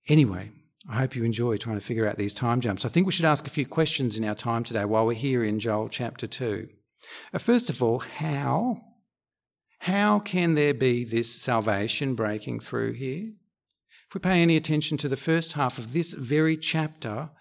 Anyway, 0.07 0.51
I 0.87 0.99
hope 0.99 1.15
you 1.15 1.23
enjoy 1.23 1.57
trying 1.57 1.79
to 1.79 1.85
figure 1.85 2.07
out 2.07 2.17
these 2.17 2.35
time 2.35 2.61
jumps. 2.61 2.85
I 2.85 2.89
think 2.89 3.07
we 3.07 3.11
should 3.11 3.25
ask 3.25 3.47
a 3.47 3.51
few 3.51 3.65
questions 3.65 4.17
in 4.17 4.23
our 4.23 4.35
time 4.35 4.63
today 4.63 4.85
while 4.85 5.07
we're 5.07 5.13
here 5.13 5.43
in 5.43 5.59
Joel 5.59 5.89
chapter 5.89 6.27
2. 6.27 6.67
Uh, 7.33 7.39
first 7.39 7.71
of 7.71 7.81
all, 7.81 7.99
how? 7.99 8.81
How 9.79 10.19
can 10.19 10.53
there 10.53 10.75
be 10.75 11.03
this 11.03 11.41
salvation 11.41 12.13
breaking 12.13 12.59
through 12.59 12.93
here? 12.93 13.31
If 14.07 14.13
we 14.13 14.19
pay 14.19 14.43
any 14.43 14.55
attention 14.55 14.97
to 14.99 15.09
the 15.09 15.15
first 15.15 15.53
half 15.53 15.79
of 15.79 15.93
this 15.93 16.13
very 16.13 16.55
chapter, 16.55 17.31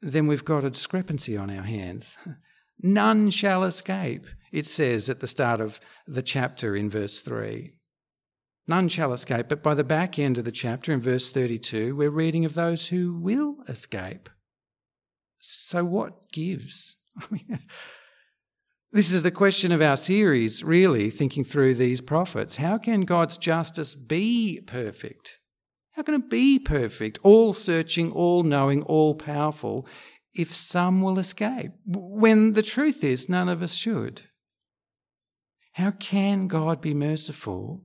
then 0.00 0.26
we've 0.26 0.44
got 0.44 0.64
a 0.64 0.70
discrepancy 0.70 1.36
on 1.36 1.50
our 1.50 1.64
hands. 1.64 2.16
None 2.82 3.28
shall 3.30 3.62
escape, 3.64 4.26
it 4.52 4.64
says 4.64 5.10
at 5.10 5.20
the 5.20 5.26
start 5.26 5.60
of 5.60 5.80
the 6.06 6.22
chapter 6.22 6.74
in 6.74 6.88
verse 6.88 7.20
3. 7.20 7.75
None 8.68 8.88
shall 8.88 9.12
escape. 9.12 9.46
But 9.48 9.62
by 9.62 9.74
the 9.74 9.84
back 9.84 10.18
end 10.18 10.38
of 10.38 10.44
the 10.44 10.52
chapter, 10.52 10.92
in 10.92 11.00
verse 11.00 11.30
32, 11.30 11.94
we're 11.94 12.10
reading 12.10 12.44
of 12.44 12.54
those 12.54 12.88
who 12.88 13.14
will 13.14 13.58
escape. 13.68 14.28
So 15.38 15.84
what 15.84 16.32
gives? 16.32 16.96
This 18.92 19.12
is 19.12 19.22
the 19.22 19.30
question 19.30 19.72
of 19.72 19.82
our 19.82 19.96
series, 19.98 20.64
really, 20.64 21.10
thinking 21.10 21.44
through 21.44 21.74
these 21.74 22.00
prophets. 22.00 22.56
How 22.56 22.78
can 22.78 23.02
God's 23.02 23.36
justice 23.36 23.94
be 23.94 24.62
perfect? 24.66 25.38
How 25.92 26.02
can 26.02 26.14
it 26.14 26.30
be 26.30 26.58
perfect, 26.58 27.18
all 27.22 27.52
searching, 27.52 28.10
all 28.12 28.42
knowing, 28.42 28.82
all 28.84 29.14
powerful, 29.14 29.86
if 30.34 30.54
some 30.54 31.02
will 31.02 31.18
escape? 31.18 31.72
When 31.84 32.54
the 32.54 32.62
truth 32.62 33.04
is, 33.04 33.28
none 33.28 33.50
of 33.50 33.60
us 33.60 33.74
should. 33.74 34.22
How 35.72 35.90
can 35.90 36.48
God 36.48 36.80
be 36.80 36.94
merciful 36.94 37.84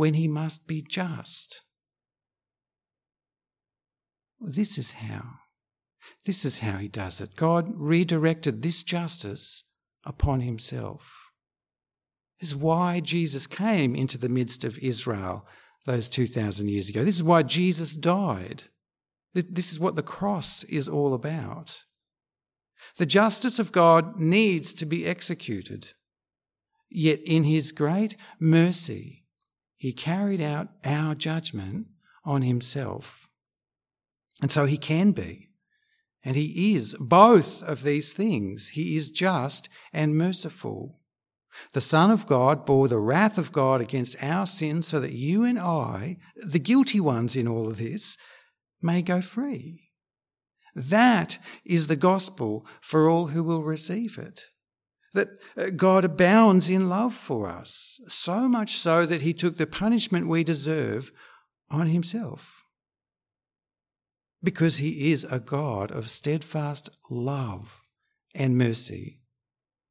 when 0.00 0.14
he 0.14 0.26
must 0.26 0.66
be 0.66 0.80
just. 0.80 1.60
This 4.40 4.78
is 4.78 4.94
how. 4.94 5.24
This 6.24 6.46
is 6.46 6.60
how 6.60 6.78
he 6.78 6.88
does 6.88 7.20
it. 7.20 7.36
God 7.36 7.70
redirected 7.74 8.62
this 8.62 8.82
justice 8.82 9.62
upon 10.06 10.40
himself. 10.40 11.30
This 12.40 12.48
is 12.48 12.56
why 12.56 13.00
Jesus 13.00 13.46
came 13.46 13.94
into 13.94 14.16
the 14.16 14.30
midst 14.30 14.64
of 14.64 14.78
Israel 14.78 15.46
those 15.84 16.08
2,000 16.08 16.68
years 16.70 16.88
ago. 16.88 17.04
This 17.04 17.16
is 17.16 17.22
why 17.22 17.42
Jesus 17.42 17.94
died. 17.94 18.64
This 19.34 19.70
is 19.70 19.78
what 19.78 19.96
the 19.96 20.02
cross 20.02 20.64
is 20.64 20.88
all 20.88 21.12
about. 21.12 21.84
The 22.96 23.04
justice 23.04 23.58
of 23.58 23.70
God 23.70 24.18
needs 24.18 24.72
to 24.72 24.86
be 24.86 25.04
executed. 25.04 25.90
Yet 26.88 27.20
in 27.22 27.44
his 27.44 27.70
great 27.70 28.16
mercy, 28.38 29.19
he 29.80 29.94
carried 29.94 30.42
out 30.42 30.68
our 30.84 31.14
judgment 31.14 31.86
on 32.22 32.42
himself. 32.42 33.30
And 34.42 34.50
so 34.50 34.66
he 34.66 34.76
can 34.76 35.12
be. 35.12 35.48
And 36.22 36.36
he 36.36 36.74
is 36.74 36.94
both 37.00 37.62
of 37.62 37.82
these 37.82 38.12
things. 38.12 38.68
He 38.68 38.94
is 38.94 39.08
just 39.08 39.70
and 39.90 40.18
merciful. 40.18 41.00
The 41.72 41.80
Son 41.80 42.10
of 42.10 42.26
God 42.26 42.66
bore 42.66 42.88
the 42.88 42.98
wrath 42.98 43.38
of 43.38 43.52
God 43.52 43.80
against 43.80 44.22
our 44.22 44.44
sins 44.44 44.86
so 44.86 45.00
that 45.00 45.14
you 45.14 45.44
and 45.44 45.58
I, 45.58 46.18
the 46.36 46.58
guilty 46.58 47.00
ones 47.00 47.34
in 47.34 47.48
all 47.48 47.66
of 47.66 47.78
this, 47.78 48.18
may 48.82 49.00
go 49.00 49.22
free. 49.22 49.92
That 50.74 51.38
is 51.64 51.86
the 51.86 51.96
gospel 51.96 52.66
for 52.82 53.08
all 53.08 53.28
who 53.28 53.42
will 53.42 53.62
receive 53.62 54.18
it. 54.18 54.42
That 55.12 55.28
uh, 55.56 55.70
God 55.70 56.04
abounds 56.04 56.70
in 56.70 56.88
love 56.88 57.14
for 57.14 57.48
us, 57.48 58.00
so 58.06 58.48
much 58.48 58.76
so 58.76 59.06
that 59.06 59.22
he 59.22 59.32
took 59.32 59.58
the 59.58 59.66
punishment 59.66 60.28
we 60.28 60.44
deserve 60.44 61.10
on 61.70 61.88
himself. 61.88 62.64
Because 64.42 64.78
he 64.78 65.10
is 65.12 65.24
a 65.24 65.40
God 65.40 65.90
of 65.90 66.08
steadfast 66.08 66.90
love 67.10 67.82
and 68.34 68.56
mercy. 68.56 69.20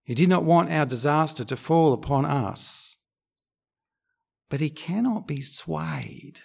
He 0.04 0.16
did 0.16 0.30
not 0.30 0.44
want 0.44 0.72
our 0.72 0.86
disaster 0.86 1.44
to 1.44 1.56
fall 1.56 1.94
upon 1.94 2.26
us. 2.26 2.96
But 4.50 4.62
he 4.62 4.70
cannot 4.70 5.28
be 5.28 5.42
swayed. 5.42 6.40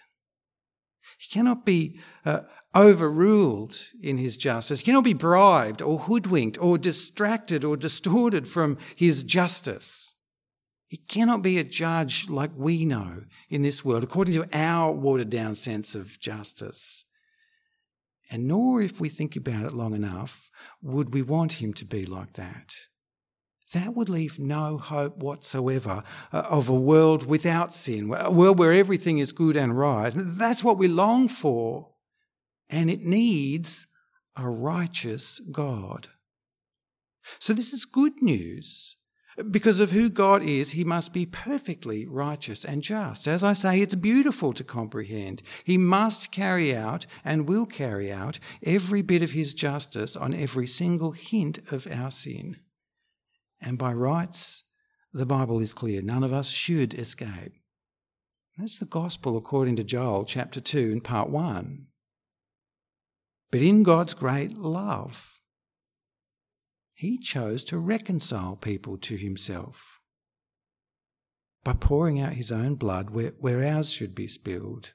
He 1.19 1.33
cannot 1.33 1.65
be 1.65 2.01
uh, 2.27 2.41
overruled 2.75 3.77
in 4.03 4.19
his 4.19 4.37
justice. 4.37 4.81
He 4.81 4.87
cannot 4.87 5.05
be 5.05 5.13
bribed 5.13 5.81
or 5.81 6.01
hoodwinked 6.01 6.59
or 6.61 6.79
distracted 6.79 7.65
or 7.65 7.77
distorted 7.77 8.49
from 8.49 8.79
his 8.97 9.23
justice. 9.23 10.15
He 10.87 10.97
cannot 10.97 11.43
be 11.43 11.59
a 11.59 11.65
judge 11.65 12.29
like 12.29 12.51
we 12.57 12.85
know 12.85 13.25
in 13.49 13.63
this 13.63 13.85
world, 13.85 14.05
according 14.05 14.35
to 14.35 14.49
our 14.53 14.93
watered 14.93 15.31
down 15.31 15.55
sense 15.55 15.95
of 15.95 16.21
justice. 16.21 17.05
And 18.31 18.47
nor, 18.47 18.81
if 18.81 19.01
we 19.01 19.09
think 19.09 19.37
about 19.37 19.65
it 19.65 19.75
long 19.75 19.95
enough, 19.95 20.51
would 20.83 21.13
we 21.13 21.23
want 21.23 21.55
him 21.55 21.73
to 21.75 21.85
be 21.85 22.05
like 22.05 22.35
that. 22.35 22.75
That 23.73 23.95
would 23.95 24.09
leave 24.09 24.39
no 24.39 24.79
hope 24.79 25.17
whatsoever 25.19 26.05
uh, 26.33 26.39
of 26.49 26.69
a 26.69 26.75
world 26.75 27.27
without 27.27 27.75
sin, 27.75 28.15
a 28.17 28.31
world 28.31 28.59
where 28.59 28.73
everything 28.73 29.19
is 29.19 29.33
good 29.33 29.57
and 29.57 29.77
right. 29.77 30.13
That's 30.15 30.63
what 30.63 30.79
we 30.79 30.87
long 30.87 31.29
for 31.29 31.94
and 32.69 32.91
it 32.91 33.01
needs 33.01 33.87
a 34.37 34.49
righteous 34.49 35.41
God. 35.53 36.09
So, 37.39 37.53
this 37.53 37.73
is 37.73 37.85
good 37.85 38.23
news. 38.23 38.97
Because 39.51 39.81
of 39.81 39.91
who 39.91 40.11
God 40.11 40.45
is, 40.45 40.73
he 40.73 40.85
must 40.85 41.13
be 41.13 41.27
perfectly 41.27 42.07
righteous 42.07 42.65
and 42.65 42.83
just. 42.83 43.27
As 43.27 43.43
I 43.43 43.53
say, 43.53 43.81
it's 43.81 43.97
beautiful 43.97 44.53
to 44.53 44.63
comprehend. 44.63 45.43
He 45.65 45.77
must 45.77 46.31
carry 46.31 46.75
out 46.75 47.07
and 47.25 47.49
will 47.49 47.67
carry 47.67 48.13
out 48.13 48.39
every 48.63 49.03
bit 49.03 49.23
of 49.23 49.33
his 49.33 49.53
justice 49.53 50.15
on 50.15 50.35
every 50.35 50.69
single 50.69 51.13
hint 51.13 51.59
of 51.73 51.89
our 51.91 52.13
sin. 52.13 52.59
And 53.61 53.77
by 53.77 53.93
rights, 53.93 54.63
the 55.13 55.27
Bible 55.27 55.59
is 55.59 55.75
clear 55.75 56.01
none 56.01 56.23
of 56.23 56.33
us 56.33 56.51
should 56.51 56.95
escape. 56.95 57.55
That's 58.57 58.79
the 58.79 58.87
gospel 58.87 59.37
according 59.37 59.75
to 59.77 59.85
Joel 59.85 60.25
chapter 60.25 60.61
2 60.61 60.93
and 60.93 61.03
part 61.03 61.29
1. 61.29 61.87
But 63.55 63.63
in 63.63 63.85
God's 63.85 64.15
great 64.15 64.59
love, 64.59 65.39
He 66.93 67.17
chose 67.19 67.63
to 67.67 67.79
reconcile 67.79 68.57
people 68.57 68.97
to 68.97 69.15
Himself 69.15 70.01
by 71.63 71.75
pouring 71.75 72.19
out 72.19 72.33
His 72.33 72.51
own 72.51 72.75
blood 72.75 73.11
where, 73.11 73.31
where 73.39 73.63
ours 73.65 73.93
should 73.93 74.13
be 74.13 74.27
spilled. 74.27 74.93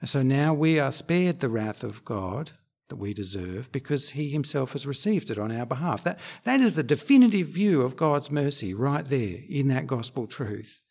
And 0.00 0.08
so 0.08 0.22
now 0.22 0.54
we 0.54 0.80
are 0.80 0.90
spared 0.90 1.40
the 1.40 1.50
wrath 1.50 1.84
of 1.84 2.02
God 2.06 2.52
that 2.88 2.96
we 2.96 3.12
deserve 3.12 3.70
because 3.70 4.12
He 4.12 4.30
Himself 4.30 4.72
has 4.72 4.86
received 4.86 5.30
it 5.30 5.38
on 5.38 5.52
our 5.52 5.66
behalf. 5.66 6.02
That, 6.02 6.20
that 6.44 6.62
is 6.62 6.76
the 6.76 6.82
definitive 6.82 7.48
view 7.48 7.82
of 7.82 7.94
God's 7.94 8.30
mercy 8.30 8.72
right 8.72 9.04
there 9.04 9.40
in 9.50 9.68
that 9.68 9.86
gospel 9.86 10.26
truth. 10.26 10.82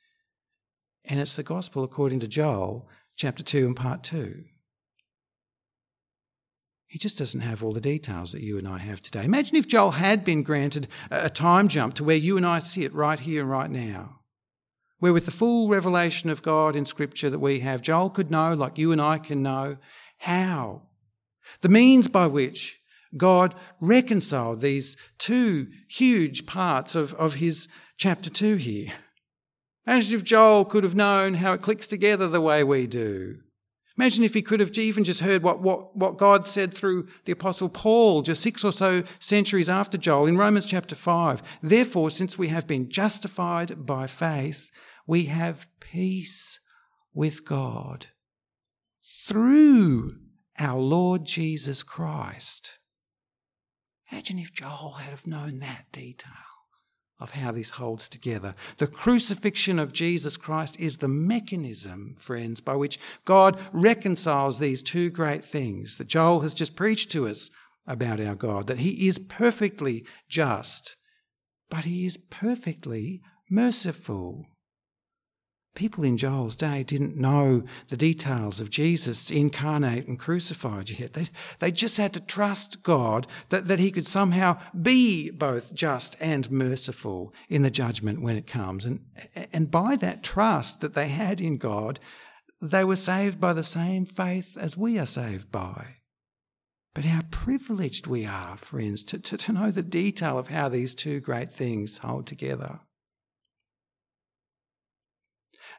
And 1.04 1.20
it's 1.20 1.36
the 1.36 1.42
gospel 1.42 1.84
according 1.84 2.20
to 2.20 2.28
Joel 2.28 2.88
chapter 3.16 3.42
2 3.42 3.66
and 3.66 3.76
part 3.76 4.04
2. 4.04 4.44
He 6.94 7.00
just 7.00 7.18
doesn't 7.18 7.42
have 7.42 7.64
all 7.64 7.72
the 7.72 7.82
details 7.82 8.34
that 8.34 8.44
you 8.44 8.60
and 8.60 8.68
I 8.68 8.78
have 8.78 9.02
today. 9.02 9.24
Imagine 9.24 9.58
if 9.58 9.68
Joel 9.68 9.90
had 9.90 10.24
been 10.24 10.44
granted 10.44 10.88
a 11.10 11.28
time 11.28 11.68
jump 11.68 11.96
to 11.96 12.04
where 12.04 12.16
you 12.16 12.38
and 12.38 12.46
I 12.46 12.60
sit 12.60 12.94
right 12.94 13.20
here 13.20 13.42
and 13.42 13.50
right 13.50 13.72
now, 13.72 14.20
where 15.00 15.12
with 15.12 15.26
the 15.26 15.32
full 15.32 15.70
revelation 15.70 16.30
of 16.30 16.44
God 16.44 16.76
in 16.76 16.86
Scripture 16.86 17.32
that 17.32 17.40
we 17.40 17.62
have, 17.62 17.82
Joel 17.82 18.12
could 18.12 18.30
know, 18.30 18.54
like 18.54 18.78
you 18.78 18.92
and 18.92 19.02
I 19.02 19.18
can 19.18 19.42
know, 19.42 19.78
how. 20.20 20.84
The 21.62 21.70
means 21.70 22.08
by 22.08 22.28
which 22.28 22.80
God 23.18 23.56
reconciled 23.82 24.62
these 24.62 24.96
two 25.18 25.70
huge 25.90 26.46
parts 26.46 26.94
of, 26.94 27.16
of 27.16 27.34
his 27.34 27.70
chapter 27.98 28.30
2 28.30 28.58
here. 28.58 28.92
Imagine 29.88 30.20
if 30.20 30.24
Joel 30.24 30.64
could 30.64 30.84
have 30.84 30.94
known 30.94 31.34
how 31.34 31.54
it 31.54 31.64
clicks 31.64 31.88
together 31.88 32.28
the 32.28 32.40
way 32.40 32.64
we 32.64 32.86
do. 32.86 33.40
Imagine 33.98 34.24
if 34.24 34.34
he 34.34 34.42
could 34.42 34.60
have 34.60 34.76
even 34.78 35.04
just 35.04 35.22
heard 35.22 35.44
what, 35.44 35.62
what, 35.62 35.96
what 35.96 36.18
God 36.18 36.48
said 36.48 36.74
through 36.74 37.08
the 37.26 37.32
Apostle 37.32 37.70
Paul 37.70 38.24
just 38.24 38.42
six 38.42 38.64
or 38.64 38.72
so 38.72 39.04
centuries 39.20 39.70
after 39.70 39.98
Joel 40.00 40.26
in 40.26 40.38
Romans 40.38 40.66
chapter 40.66 40.96
5. 40.96 41.44
Therefore, 41.62 42.10
since 42.10 42.38
we 42.38 42.48
have 42.48 42.66
been 42.66 42.90
justified 42.90 43.86
by 43.86 44.08
faith, 44.08 44.72
we 45.06 45.26
have 45.26 45.68
peace 45.80 46.60
with 47.14 47.46
God 47.46 48.08
through 49.28 50.14
our 50.58 50.80
Lord 50.80 51.26
Jesus 51.26 51.84
Christ. 51.84 52.80
Imagine 54.12 54.40
if 54.40 54.54
Joel 54.54 54.96
had 55.00 55.12
have 55.12 55.28
known 55.28 55.60
that 55.60 55.86
detail 55.92 56.53
of 57.24 57.32
how 57.32 57.54
this 57.54 57.72
holds 57.72 58.10
together. 58.10 58.54
The 58.78 58.86
crucifixion 58.86 59.80
of 59.80 59.94
Jesus 59.94 60.36
Christ 60.36 60.78
is 60.78 60.98
the 60.98 61.08
mechanism, 61.08 62.16
friends, 62.20 62.60
by 62.60 62.76
which 62.76 63.00
God 63.24 63.58
reconciles 63.72 64.60
these 64.60 64.82
two 64.82 65.10
great 65.10 65.42
things 65.42 65.96
that 65.98 66.10
Joel 66.10 66.42
has 66.42 66.54
just 66.54 66.76
preached 66.76 67.14
to 67.14 67.26
us 67.26 67.50
about 67.88 68.20
our 68.20 68.36
God 68.36 68.68
that 68.68 68.80
he 68.80 69.08
is 69.08 69.18
perfectly 69.20 70.06
just, 70.28 70.98
but 71.70 71.86
he 71.86 72.06
is 72.06 72.18
perfectly 72.18 73.22
merciful. 73.50 74.46
People 75.76 76.04
in 76.04 76.18
Joel's 76.18 76.56
day 76.56 76.84
didn't 76.84 77.18
know 77.18 77.64
the 77.88 77.98
details 77.98 78.60
of 78.60 78.70
Jesus 78.70 79.32
incarnate 79.32 80.08
and 80.08 80.20
crucified 80.20 80.92
yet. 80.92 81.14
They, 81.14 81.26
they 81.58 81.72
just 81.72 81.98
had 81.98 82.14
to 82.14 82.26
trust 82.26 82.84
God 82.84 83.26
that, 83.50 83.66
that 83.66 83.80
he 83.80 83.90
could 83.90 84.06
somehow 84.06 84.60
be 84.80 85.32
both 85.32 85.74
just 85.74 86.16
and 86.22 86.52
merciful 86.52 87.34
in 87.50 87.64
the 87.64 87.72
judgment 87.72 88.22
when 88.22 88.36
it 88.36 88.46
comes. 88.46 88.86
And, 88.86 89.00
and 89.52 89.72
by 89.72 89.96
that 89.96 90.22
trust 90.22 90.82
that 90.82 90.94
they 90.94 91.08
had 91.08 91.42
in 91.42 91.58
God, 91.58 92.00
they 92.62 92.84
were 92.84 92.96
saved 92.96 93.42
by 93.42 93.54
the 93.54 93.64
same 93.64 94.06
faith 94.06 94.56
as 94.56 94.78
we 94.78 95.00
are 95.00 95.08
saved 95.08 95.52
by. 95.52 95.96
But 96.94 97.06
how 97.06 97.22
privileged 97.32 98.06
we 98.06 98.28
are, 98.28 98.56
friends, 98.58 99.04
to, 99.06 99.20
to, 99.20 99.38
to 99.38 99.52
know 99.52 99.72
the 99.72 99.82
detail 99.82 100.38
of 100.38 100.50
how 100.50 100.70
these 100.70 100.94
two 100.94 101.20
great 101.20 101.50
things 101.50 101.98
hold 101.98 102.28
together. 102.28 102.82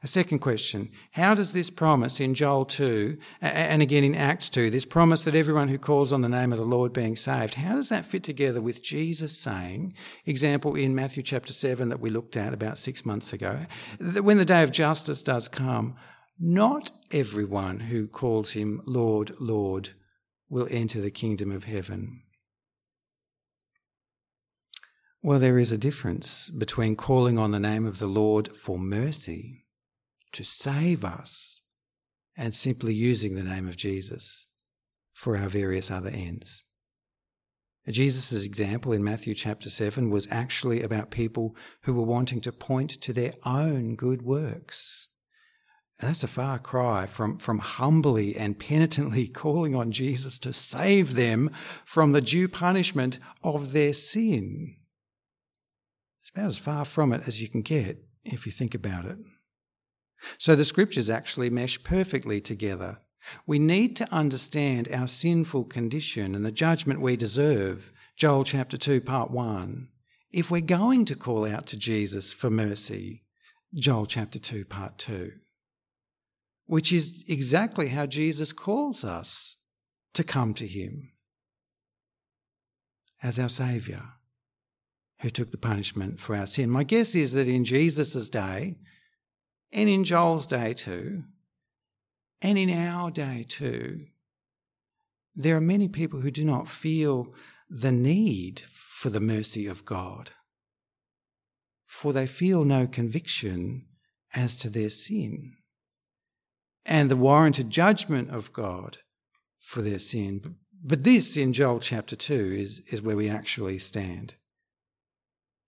A 0.04 0.06
second 0.06 0.40
question 0.40 0.90
How 1.12 1.34
does 1.34 1.54
this 1.54 1.70
promise 1.70 2.20
in 2.20 2.34
Joel 2.34 2.66
2 2.66 3.16
and 3.40 3.80
again 3.80 4.04
in 4.04 4.14
Acts 4.14 4.50
2, 4.50 4.68
this 4.68 4.84
promise 4.84 5.24
that 5.24 5.34
everyone 5.34 5.68
who 5.68 5.78
calls 5.78 6.12
on 6.12 6.20
the 6.20 6.28
name 6.28 6.52
of 6.52 6.58
the 6.58 6.64
Lord 6.64 6.92
being 6.92 7.16
saved, 7.16 7.54
how 7.54 7.74
does 7.74 7.88
that 7.88 8.04
fit 8.04 8.22
together 8.22 8.60
with 8.60 8.82
Jesus 8.82 9.36
saying, 9.36 9.94
example 10.26 10.74
in 10.74 10.94
Matthew 10.94 11.22
chapter 11.22 11.54
7 11.54 11.88
that 11.88 12.00
we 12.00 12.10
looked 12.10 12.36
at 12.36 12.52
about 12.52 12.76
six 12.76 13.06
months 13.06 13.32
ago, 13.32 13.60
that 13.98 14.24
when 14.24 14.36
the 14.36 14.44
day 14.44 14.62
of 14.62 14.70
justice 14.70 15.22
does 15.22 15.48
come, 15.48 15.96
not 16.38 16.90
everyone 17.10 17.80
who 17.80 18.06
calls 18.06 18.52
him 18.52 18.82
Lord, 18.84 19.32
Lord 19.40 19.90
will 20.50 20.68
enter 20.70 21.00
the 21.00 21.10
kingdom 21.10 21.50
of 21.50 21.64
heaven? 21.64 22.20
Well, 25.22 25.38
there 25.38 25.58
is 25.58 25.72
a 25.72 25.78
difference 25.78 26.50
between 26.50 26.94
calling 26.94 27.38
on 27.38 27.52
the 27.52 27.58
name 27.58 27.86
of 27.86 28.00
the 28.00 28.06
Lord 28.06 28.48
for 28.54 28.78
mercy 28.78 29.63
to 30.34 30.44
save 30.44 31.04
us 31.04 31.62
and 32.36 32.54
simply 32.54 32.94
using 32.94 33.34
the 33.34 33.42
name 33.42 33.68
of 33.68 33.76
Jesus 33.76 34.46
for 35.12 35.36
our 35.36 35.48
various 35.48 35.90
other 35.90 36.10
ends. 36.10 36.64
Jesus' 37.92 38.46
example 38.46 38.92
in 38.92 39.04
Matthew 39.04 39.34
chapter 39.34 39.68
7 39.68 40.08
was 40.08 40.26
actually 40.30 40.82
about 40.82 41.10
people 41.10 41.54
who 41.82 41.92
were 41.92 42.02
wanting 42.02 42.40
to 42.42 42.52
point 42.52 42.90
to 43.02 43.12
their 43.12 43.32
own 43.44 43.94
good 43.94 44.22
works. 44.22 45.08
And 46.00 46.08
that's 46.08 46.24
a 46.24 46.28
far 46.28 46.58
cry 46.58 47.06
from, 47.06 47.38
from 47.38 47.58
humbly 47.58 48.36
and 48.36 48.58
penitently 48.58 49.28
calling 49.34 49.74
on 49.74 49.92
Jesus 49.92 50.38
to 50.38 50.52
save 50.52 51.14
them 51.14 51.50
from 51.84 52.12
the 52.12 52.22
due 52.22 52.48
punishment 52.48 53.18
of 53.42 53.72
their 53.72 53.92
sin. 53.92 54.76
It's 56.22 56.30
about 56.30 56.46
as 56.46 56.58
far 56.58 56.86
from 56.86 57.12
it 57.12 57.28
as 57.28 57.42
you 57.42 57.48
can 57.48 57.62
get 57.62 58.02
if 58.24 58.46
you 58.46 58.52
think 58.52 58.74
about 58.74 59.04
it. 59.04 59.18
So 60.38 60.54
the 60.54 60.64
scriptures 60.64 61.10
actually 61.10 61.50
mesh 61.50 61.82
perfectly 61.82 62.40
together. 62.40 62.98
We 63.46 63.58
need 63.58 63.96
to 63.96 64.12
understand 64.12 64.88
our 64.92 65.06
sinful 65.06 65.64
condition 65.64 66.34
and 66.34 66.44
the 66.44 66.52
judgment 66.52 67.00
we 67.00 67.16
deserve, 67.16 67.92
Joel 68.16 68.44
chapter 68.44 68.76
2, 68.76 69.00
part 69.00 69.30
1, 69.30 69.88
if 70.30 70.50
we're 70.50 70.60
going 70.60 71.04
to 71.06 71.16
call 71.16 71.48
out 71.48 71.66
to 71.68 71.78
Jesus 71.78 72.32
for 72.32 72.50
mercy, 72.50 73.24
Joel 73.74 74.06
chapter 74.06 74.38
2, 74.38 74.64
part 74.64 74.98
2, 74.98 75.32
which 76.66 76.92
is 76.92 77.24
exactly 77.28 77.88
how 77.88 78.06
Jesus 78.06 78.52
calls 78.52 79.04
us 79.04 79.64
to 80.12 80.22
come 80.22 80.54
to 80.54 80.66
him. 80.66 81.10
as 83.24 83.38
our 83.38 83.48
Saviour 83.48 84.02
who 85.20 85.30
took 85.30 85.50
the 85.50 85.56
punishment 85.56 86.20
for 86.20 86.36
our 86.36 86.46
sin. 86.46 86.68
My 86.68 86.84
guess 86.84 87.14
is 87.14 87.32
that 87.32 87.48
in 87.48 87.64
Jesus' 87.64 88.28
day, 88.28 88.76
and 89.74 89.88
in 89.88 90.04
Joel's 90.04 90.46
day 90.46 90.72
too, 90.72 91.24
and 92.40 92.56
in 92.56 92.70
our 92.70 93.10
day 93.10 93.44
too, 93.46 94.06
there 95.34 95.56
are 95.56 95.60
many 95.60 95.88
people 95.88 96.20
who 96.20 96.30
do 96.30 96.44
not 96.44 96.68
feel 96.68 97.34
the 97.68 97.92
need 97.92 98.60
for 98.60 99.10
the 99.10 99.20
mercy 99.20 99.66
of 99.66 99.84
God, 99.84 100.30
for 101.86 102.12
they 102.12 102.26
feel 102.26 102.64
no 102.64 102.86
conviction 102.86 103.86
as 104.32 104.56
to 104.58 104.70
their 104.70 104.90
sin 104.90 105.56
and 106.86 107.10
the 107.10 107.16
warranted 107.16 107.70
judgment 107.70 108.30
of 108.30 108.52
God 108.52 108.98
for 109.58 109.82
their 109.82 109.98
sin. 109.98 110.56
But 110.82 111.04
this 111.04 111.36
in 111.36 111.52
Joel 111.52 111.80
chapter 111.80 112.14
2 112.14 112.34
is, 112.34 112.80
is 112.90 113.00
where 113.00 113.16
we 113.16 113.28
actually 113.28 113.78
stand. 113.78 114.34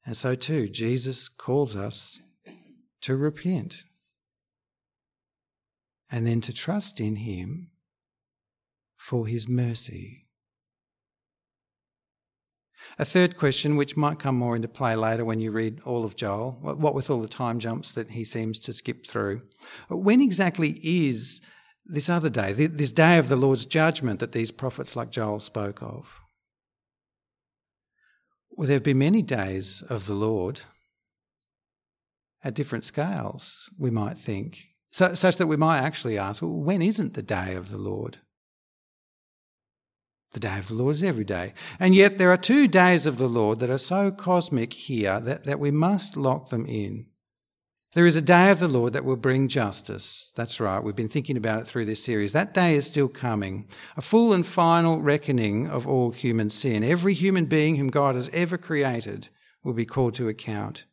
And 0.05 0.17
so 0.17 0.35
too, 0.35 0.69
Jesus 0.69 1.29
calls 1.29 1.75
us 1.75 2.21
to 3.01 3.17
repent 3.17 3.85
and 6.11 6.27
then 6.27 6.41
to 6.43 6.53
trust 6.53 7.01
in 7.01 7.17
Him 7.17 7.71
for 8.97 9.27
His 9.27 9.49
mercy. 9.49 10.27
A 12.99 13.05
third 13.05 13.37
question, 13.37 13.77
which 13.77 13.97
might 13.97 14.19
come 14.19 14.37
more 14.37 14.57
into 14.57 14.69
play 14.69 14.95
later 14.97 15.25
when 15.25 15.41
you 15.41 15.51
read 15.51 15.81
all 15.85 16.05
of 16.05 16.17
Joel, 16.17 16.59
what 16.63 16.95
with 16.95 17.11
all 17.11 17.21
the 17.21 17.29
time 17.29 17.59
jumps 17.59 17.93
that 17.93 18.11
he 18.11 18.25
seems 18.25 18.59
to 18.61 18.73
skip 18.73 19.07
through, 19.07 19.43
when 19.89 20.23
exactly 20.23 20.81
is 20.83 21.45
this 21.85 22.09
other 22.09 22.31
day, 22.31 22.53
this 22.53 22.93
day 22.93 23.19
of 23.19 23.29
the 23.29 23.37
Lord's 23.37 23.67
judgment 23.67 24.21
that 24.21 24.33
these 24.33 24.51
prophets 24.51 24.97
like 24.97 25.11
Joel 25.11 25.41
spoke 25.41 25.83
of? 25.83 26.21
Well, 28.51 28.67
there 28.67 28.77
have 28.77 28.83
been 28.83 28.99
many 28.99 29.21
days 29.21 29.83
of 29.83 30.07
the 30.07 30.15
Lord 30.15 30.63
at 32.43 32.55
different 32.55 32.85
scales, 32.85 33.69
we 33.79 33.91
might 33.91 34.17
think, 34.17 34.59
such 34.97 35.37
that 35.37 35.47
we 35.47 35.57
might 35.57 35.81
actually 35.81 36.17
ask, 36.17 36.41
well, 36.41 36.53
when 36.53 36.81
isn't 36.81 37.15
the 37.15 37.23
day 37.23 37.55
of 37.55 37.71
the 37.71 37.79
Lord? 37.79 38.19
The 40.33 40.41
day 40.41 40.59
of 40.59 40.69
the 40.69 40.75
Lord 40.75 40.95
is 40.95 41.03
every 41.03 41.25
day. 41.25 41.55
And 41.79 41.95
yet 41.95 42.19
there 42.19 42.31
are 42.31 42.37
two 42.37 42.67
days 42.67 43.07
of 43.07 43.19
the 43.19 43.29
Lord 43.29 43.59
that 43.61 43.71
are 43.71 43.79
so 43.79 44.11
cosmic 44.11 44.73
here 44.73 45.21
that, 45.21 45.45
that 45.45 45.61
we 45.61 45.71
must 45.71 46.17
lock 46.17 46.49
them 46.49 46.67
in. 46.67 47.07
There 47.93 48.07
is 48.07 48.17
a 48.17 48.23
day 48.23 48.51
of 48.51 48.59
the 48.59 48.69
Lord 48.69 48.93
that 48.93 49.05
will 49.05 49.17
bring 49.17 49.49
justice. 49.49 50.33
That's 50.37 50.61
right, 50.61 50.83
we've 50.83 50.97
been 50.97 51.09
thinking 51.09 51.37
about 51.37 51.61
it 51.61 51.67
through 51.67 51.87
this 51.87 52.05
series. 52.05 52.33
That 52.33 52.53
day 52.53 52.75
is 52.75 52.87
still 52.87 53.09
coming. 53.09 53.69
A 53.97 54.03
full 54.03 54.33
and 54.35 54.47
final 54.47 55.01
reckoning 55.01 55.69
of 55.69 55.87
all 55.87 56.11
human 56.11 56.51
sin. 56.51 56.85
Every 56.85 57.15
human 57.15 57.47
being 57.47 57.77
whom 57.77 57.89
God 57.89 58.15
has 58.15 58.29
ever 58.35 58.59
created 58.59 59.29
will 59.65 59.73
be 59.73 59.87
called 59.87 60.15
to 60.15 60.29
account. 60.29 60.85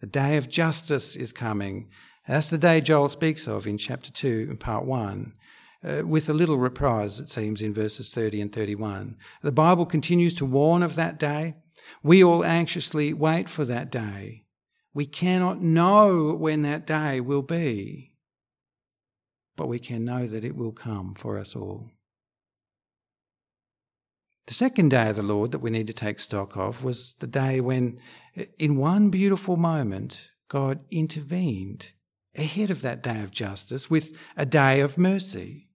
The 0.00 0.06
day 0.06 0.36
of 0.36 0.48
justice 0.48 1.14
is 1.14 1.32
coming. 1.32 1.90
That's 2.30 2.48
the 2.48 2.58
day 2.58 2.80
Joel 2.80 3.08
speaks 3.08 3.48
of 3.48 3.66
in 3.66 3.76
chapter 3.76 4.12
2 4.12 4.46
and 4.50 4.60
part 4.60 4.84
1. 4.84 5.32
Uh, 5.82 6.02
with 6.06 6.28
a 6.28 6.32
little 6.32 6.58
reprise, 6.58 7.18
it 7.18 7.28
seems, 7.28 7.60
in 7.60 7.74
verses 7.74 8.14
30 8.14 8.40
and 8.40 8.52
31. 8.52 9.16
The 9.42 9.50
Bible 9.50 9.84
continues 9.84 10.32
to 10.34 10.44
warn 10.44 10.84
of 10.84 10.94
that 10.94 11.18
day. 11.18 11.56
We 12.04 12.22
all 12.22 12.44
anxiously 12.44 13.12
wait 13.12 13.48
for 13.48 13.64
that 13.64 13.90
day. 13.90 14.44
We 14.94 15.06
cannot 15.06 15.60
know 15.60 16.32
when 16.36 16.62
that 16.62 16.86
day 16.86 17.20
will 17.20 17.42
be, 17.42 18.12
but 19.56 19.66
we 19.66 19.80
can 19.80 20.04
know 20.04 20.28
that 20.28 20.44
it 20.44 20.54
will 20.54 20.70
come 20.70 21.14
for 21.14 21.36
us 21.36 21.56
all. 21.56 21.90
The 24.46 24.54
second 24.54 24.90
day 24.90 25.10
of 25.10 25.16
the 25.16 25.24
Lord 25.24 25.50
that 25.50 25.62
we 25.62 25.70
need 25.70 25.88
to 25.88 25.92
take 25.92 26.20
stock 26.20 26.56
of 26.56 26.84
was 26.84 27.14
the 27.14 27.26
day 27.26 27.60
when, 27.60 27.98
in 28.56 28.76
one 28.76 29.10
beautiful 29.10 29.56
moment, 29.56 30.30
God 30.48 30.78
intervened 30.92 31.90
ahead 32.36 32.70
of 32.70 32.82
that 32.82 33.02
day 33.02 33.20
of 33.22 33.30
justice 33.30 33.90
with 33.90 34.16
a 34.36 34.46
day 34.46 34.80
of 34.80 34.98
mercy. 34.98 35.68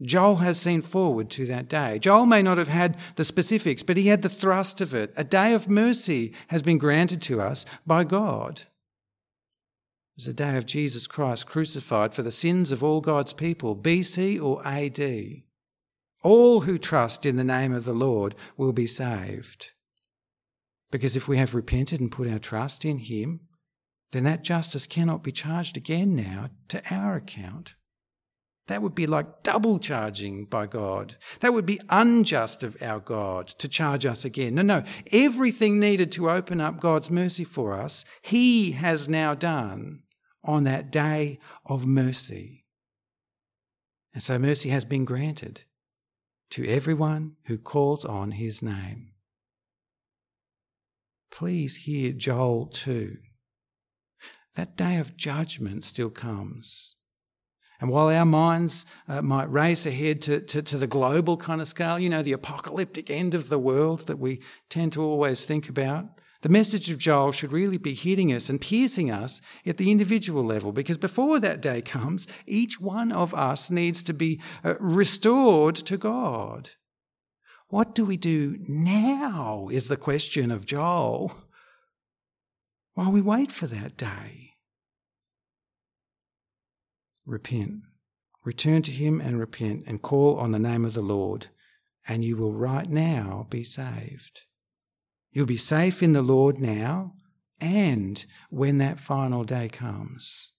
Joel 0.00 0.36
has 0.36 0.60
seen 0.60 0.80
forward 0.80 1.28
to 1.30 1.46
that 1.46 1.68
day. 1.68 1.98
Joel 1.98 2.26
may 2.26 2.40
not 2.40 2.58
have 2.58 2.68
had 2.68 2.96
the 3.16 3.24
specifics, 3.24 3.82
but 3.82 3.96
he 3.96 4.06
had 4.06 4.22
the 4.22 4.28
thrust 4.28 4.80
of 4.80 4.94
it. 4.94 5.12
A 5.16 5.24
day 5.24 5.52
of 5.54 5.68
mercy 5.68 6.34
has 6.48 6.62
been 6.62 6.78
granted 6.78 7.20
to 7.22 7.40
us 7.40 7.66
by 7.84 8.04
God. 8.04 8.60
It 8.60 8.66
was 10.16 10.28
a 10.28 10.34
day 10.34 10.56
of 10.56 10.66
Jesus 10.66 11.08
Christ 11.08 11.46
crucified 11.46 12.14
for 12.14 12.22
the 12.22 12.30
sins 12.30 12.70
of 12.70 12.82
all 12.82 13.00
God's 13.00 13.32
people, 13.32 13.74
BC 13.74 14.40
or 14.40 14.64
AD. 14.64 15.42
All 16.22 16.60
who 16.60 16.78
trust 16.78 17.26
in 17.26 17.36
the 17.36 17.44
name 17.44 17.72
of 17.72 17.84
the 17.84 17.92
Lord 17.92 18.34
will 18.56 18.72
be 18.72 18.86
saved. 18.86 19.72
Because 20.90 21.16
if 21.16 21.28
we 21.28 21.36
have 21.36 21.54
repented 21.54 22.00
and 22.00 22.10
put 22.10 22.30
our 22.30 22.38
trust 22.38 22.84
in 22.84 22.98
Him, 22.98 23.40
then 24.12 24.24
that 24.24 24.44
justice 24.44 24.86
cannot 24.86 25.22
be 25.22 25.32
charged 25.32 25.76
again 25.76 26.16
now 26.16 26.50
to 26.68 26.82
our 26.90 27.16
account. 27.16 27.74
That 28.68 28.82
would 28.82 28.94
be 28.94 29.06
like 29.06 29.42
double 29.42 29.78
charging 29.78 30.44
by 30.44 30.66
God. 30.66 31.16
That 31.40 31.54
would 31.54 31.64
be 31.64 31.80
unjust 31.88 32.62
of 32.62 32.76
our 32.82 33.00
God 33.00 33.48
to 33.48 33.68
charge 33.68 34.04
us 34.04 34.24
again. 34.24 34.54
No, 34.54 34.62
no. 34.62 34.82
Everything 35.10 35.80
needed 35.80 36.12
to 36.12 36.30
open 36.30 36.60
up 36.60 36.78
God's 36.78 37.10
mercy 37.10 37.44
for 37.44 37.74
us, 37.74 38.04
He 38.22 38.72
has 38.72 39.08
now 39.08 39.34
done 39.34 40.02
on 40.44 40.64
that 40.64 40.92
day 40.92 41.38
of 41.64 41.86
mercy. 41.86 42.66
And 44.12 44.22
so 44.22 44.38
mercy 44.38 44.68
has 44.68 44.84
been 44.84 45.04
granted 45.04 45.64
to 46.50 46.66
everyone 46.66 47.36
who 47.46 47.58
calls 47.58 48.04
on 48.04 48.32
His 48.32 48.62
name. 48.62 49.12
Please 51.30 51.76
hear 51.76 52.12
Joel 52.12 52.66
2. 52.66 53.16
That 54.54 54.76
day 54.76 54.96
of 54.96 55.16
judgment 55.16 55.84
still 55.84 56.10
comes. 56.10 56.96
And 57.80 57.90
while 57.90 58.08
our 58.08 58.24
minds 58.24 58.86
uh, 59.06 59.22
might 59.22 59.50
race 59.50 59.86
ahead 59.86 60.20
to, 60.22 60.40
to, 60.40 60.62
to, 60.62 60.78
the 60.78 60.88
global 60.88 61.36
kind 61.36 61.60
of 61.60 61.68
scale, 61.68 61.98
you 61.98 62.08
know, 62.08 62.22
the 62.22 62.32
apocalyptic 62.32 63.08
end 63.08 63.34
of 63.34 63.48
the 63.48 63.58
world 63.58 64.06
that 64.08 64.18
we 64.18 64.40
tend 64.68 64.92
to 64.94 65.02
always 65.02 65.44
think 65.44 65.68
about, 65.68 66.06
the 66.40 66.48
message 66.48 66.90
of 66.90 66.98
Joel 66.98 67.32
should 67.32 67.52
really 67.52 67.78
be 67.78 67.94
hitting 67.94 68.32
us 68.32 68.48
and 68.48 68.60
piercing 68.60 69.10
us 69.10 69.40
at 69.66 69.76
the 69.76 69.90
individual 69.90 70.44
level 70.44 70.72
because 70.72 70.96
before 70.96 71.40
that 71.40 71.60
day 71.60 71.82
comes, 71.82 72.26
each 72.46 72.80
one 72.80 73.10
of 73.10 73.34
us 73.34 73.70
needs 73.70 74.02
to 74.04 74.12
be 74.12 74.40
uh, 74.64 74.74
restored 74.80 75.74
to 75.76 75.96
God. 75.96 76.70
What 77.68 77.94
do 77.94 78.04
we 78.04 78.16
do 78.16 78.56
now 78.68 79.68
is 79.70 79.88
the 79.88 79.96
question 79.96 80.50
of 80.50 80.64
Joel 80.64 81.32
while 82.98 83.12
we 83.12 83.20
wait 83.20 83.52
for 83.52 83.68
that 83.68 83.96
day 83.96 84.54
repent. 87.24 87.82
Return 88.44 88.82
to 88.82 88.90
him 88.90 89.20
and 89.20 89.38
repent 89.38 89.84
and 89.86 90.02
call 90.02 90.36
on 90.36 90.50
the 90.50 90.58
name 90.58 90.84
of 90.84 90.94
the 90.94 91.00
Lord, 91.00 91.46
and 92.08 92.24
you 92.24 92.36
will 92.36 92.54
right 92.54 92.90
now 92.90 93.46
be 93.50 93.62
saved. 93.62 94.40
You'll 95.30 95.46
be 95.46 95.56
safe 95.56 96.02
in 96.02 96.12
the 96.12 96.22
Lord 96.22 96.58
now 96.58 97.12
and 97.60 98.26
when 98.50 98.78
that 98.78 98.98
final 98.98 99.44
day 99.44 99.68
comes. 99.68 100.50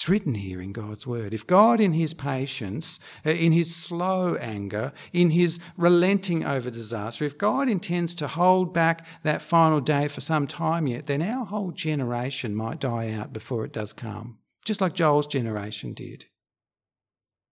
It's 0.00 0.08
written 0.08 0.34
here 0.34 0.62
in 0.62 0.72
God's 0.72 1.06
word. 1.06 1.34
If 1.34 1.46
God, 1.46 1.78
in 1.78 1.92
his 1.92 2.14
patience, 2.14 3.00
uh, 3.26 3.32
in 3.32 3.52
his 3.52 3.76
slow 3.76 4.34
anger, 4.36 4.94
in 5.12 5.32
his 5.32 5.60
relenting 5.76 6.42
over 6.42 6.70
disaster, 6.70 7.26
if 7.26 7.36
God 7.36 7.68
intends 7.68 8.14
to 8.14 8.26
hold 8.26 8.72
back 8.72 9.06
that 9.24 9.42
final 9.42 9.78
day 9.78 10.08
for 10.08 10.22
some 10.22 10.46
time 10.46 10.86
yet, 10.86 11.06
then 11.06 11.20
our 11.20 11.44
whole 11.44 11.70
generation 11.70 12.54
might 12.54 12.80
die 12.80 13.12
out 13.12 13.34
before 13.34 13.66
it 13.66 13.74
does 13.74 13.92
come 13.92 14.38
just 14.64 14.80
like 14.80 14.94
Joel's 14.94 15.26
generation 15.26 15.92
did. 15.92 16.26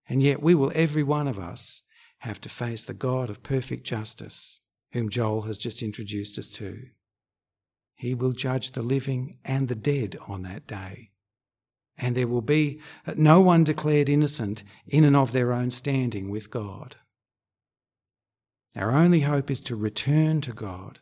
And 0.08 0.22
yet, 0.22 0.42
we 0.42 0.54
will, 0.54 0.72
every 0.74 1.02
one 1.02 1.28
of 1.28 1.38
us, 1.38 1.82
have 2.18 2.40
to 2.42 2.48
face 2.48 2.84
the 2.84 2.94
God 2.94 3.28
of 3.28 3.42
perfect 3.42 3.84
justice, 3.84 4.60
whom 4.92 5.08
Joel 5.08 5.42
has 5.42 5.58
just 5.58 5.82
introduced 5.82 6.38
us 6.38 6.50
to. 6.52 6.86
He 7.94 8.14
will 8.14 8.32
judge 8.32 8.70
the 8.70 8.82
living 8.82 9.38
and 9.44 9.68
the 9.68 9.74
dead 9.74 10.16
on 10.26 10.42
that 10.42 10.66
day. 10.66 11.10
And 11.98 12.16
there 12.16 12.28
will 12.28 12.42
be 12.42 12.80
uh, 13.06 13.14
no 13.16 13.40
one 13.40 13.64
declared 13.64 14.08
innocent 14.08 14.62
in 14.86 15.04
and 15.04 15.16
of 15.16 15.32
their 15.32 15.52
own 15.52 15.70
standing 15.70 16.30
with 16.30 16.50
God. 16.50 16.96
Our 18.76 18.92
only 18.92 19.20
hope 19.20 19.50
is 19.50 19.60
to 19.62 19.76
return 19.76 20.40
to 20.42 20.52
God, 20.52 21.00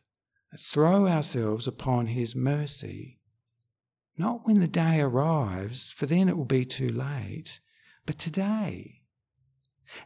throw 0.58 1.06
ourselves 1.06 1.68
upon 1.68 2.06
His 2.06 2.34
mercy, 2.34 3.18
not 4.16 4.46
when 4.46 4.60
the 4.60 4.68
day 4.68 5.00
arrives, 5.00 5.90
for 5.90 6.06
then 6.06 6.28
it 6.28 6.36
will 6.36 6.46
be 6.46 6.64
too 6.64 6.88
late, 6.88 7.60
but 8.06 8.18
today. 8.18 9.02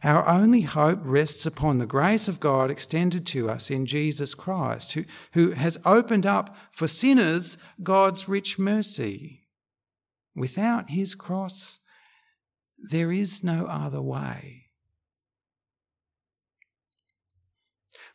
Our 0.03 0.27
only 0.27 0.61
hope 0.61 0.99
rests 1.03 1.45
upon 1.45 1.77
the 1.77 1.85
grace 1.85 2.27
of 2.27 2.39
God 2.39 2.69
extended 2.69 3.25
to 3.27 3.49
us 3.49 3.71
in 3.71 3.85
Jesus 3.85 4.33
Christ, 4.33 4.93
who, 4.93 5.05
who 5.33 5.51
has 5.51 5.77
opened 5.85 6.25
up 6.25 6.55
for 6.71 6.87
sinners 6.87 7.57
God's 7.81 8.27
rich 8.29 8.59
mercy. 8.59 9.40
Without 10.35 10.89
his 10.89 11.15
cross, 11.15 11.85
there 12.77 13.11
is 13.11 13.43
no 13.43 13.65
other 13.65 14.01
way. 14.01 14.65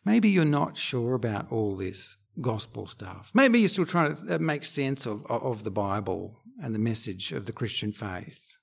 Maybe 0.04 0.28
you're 0.28 0.44
not 0.44 0.76
sure 0.76 1.14
about 1.14 1.50
all 1.50 1.76
this 1.76 2.16
gospel 2.40 2.86
stuff. 2.86 3.30
Maybe 3.34 3.60
you're 3.60 3.68
still 3.68 3.86
trying 3.86 4.14
to 4.14 4.38
make 4.38 4.62
sense 4.62 5.06
of, 5.06 5.26
of 5.26 5.64
the 5.64 5.70
Bible 5.70 6.42
and 6.62 6.74
the 6.74 6.78
message 6.78 7.32
of 7.32 7.46
the 7.46 7.52
Christian 7.52 7.92
faith. 7.92 8.56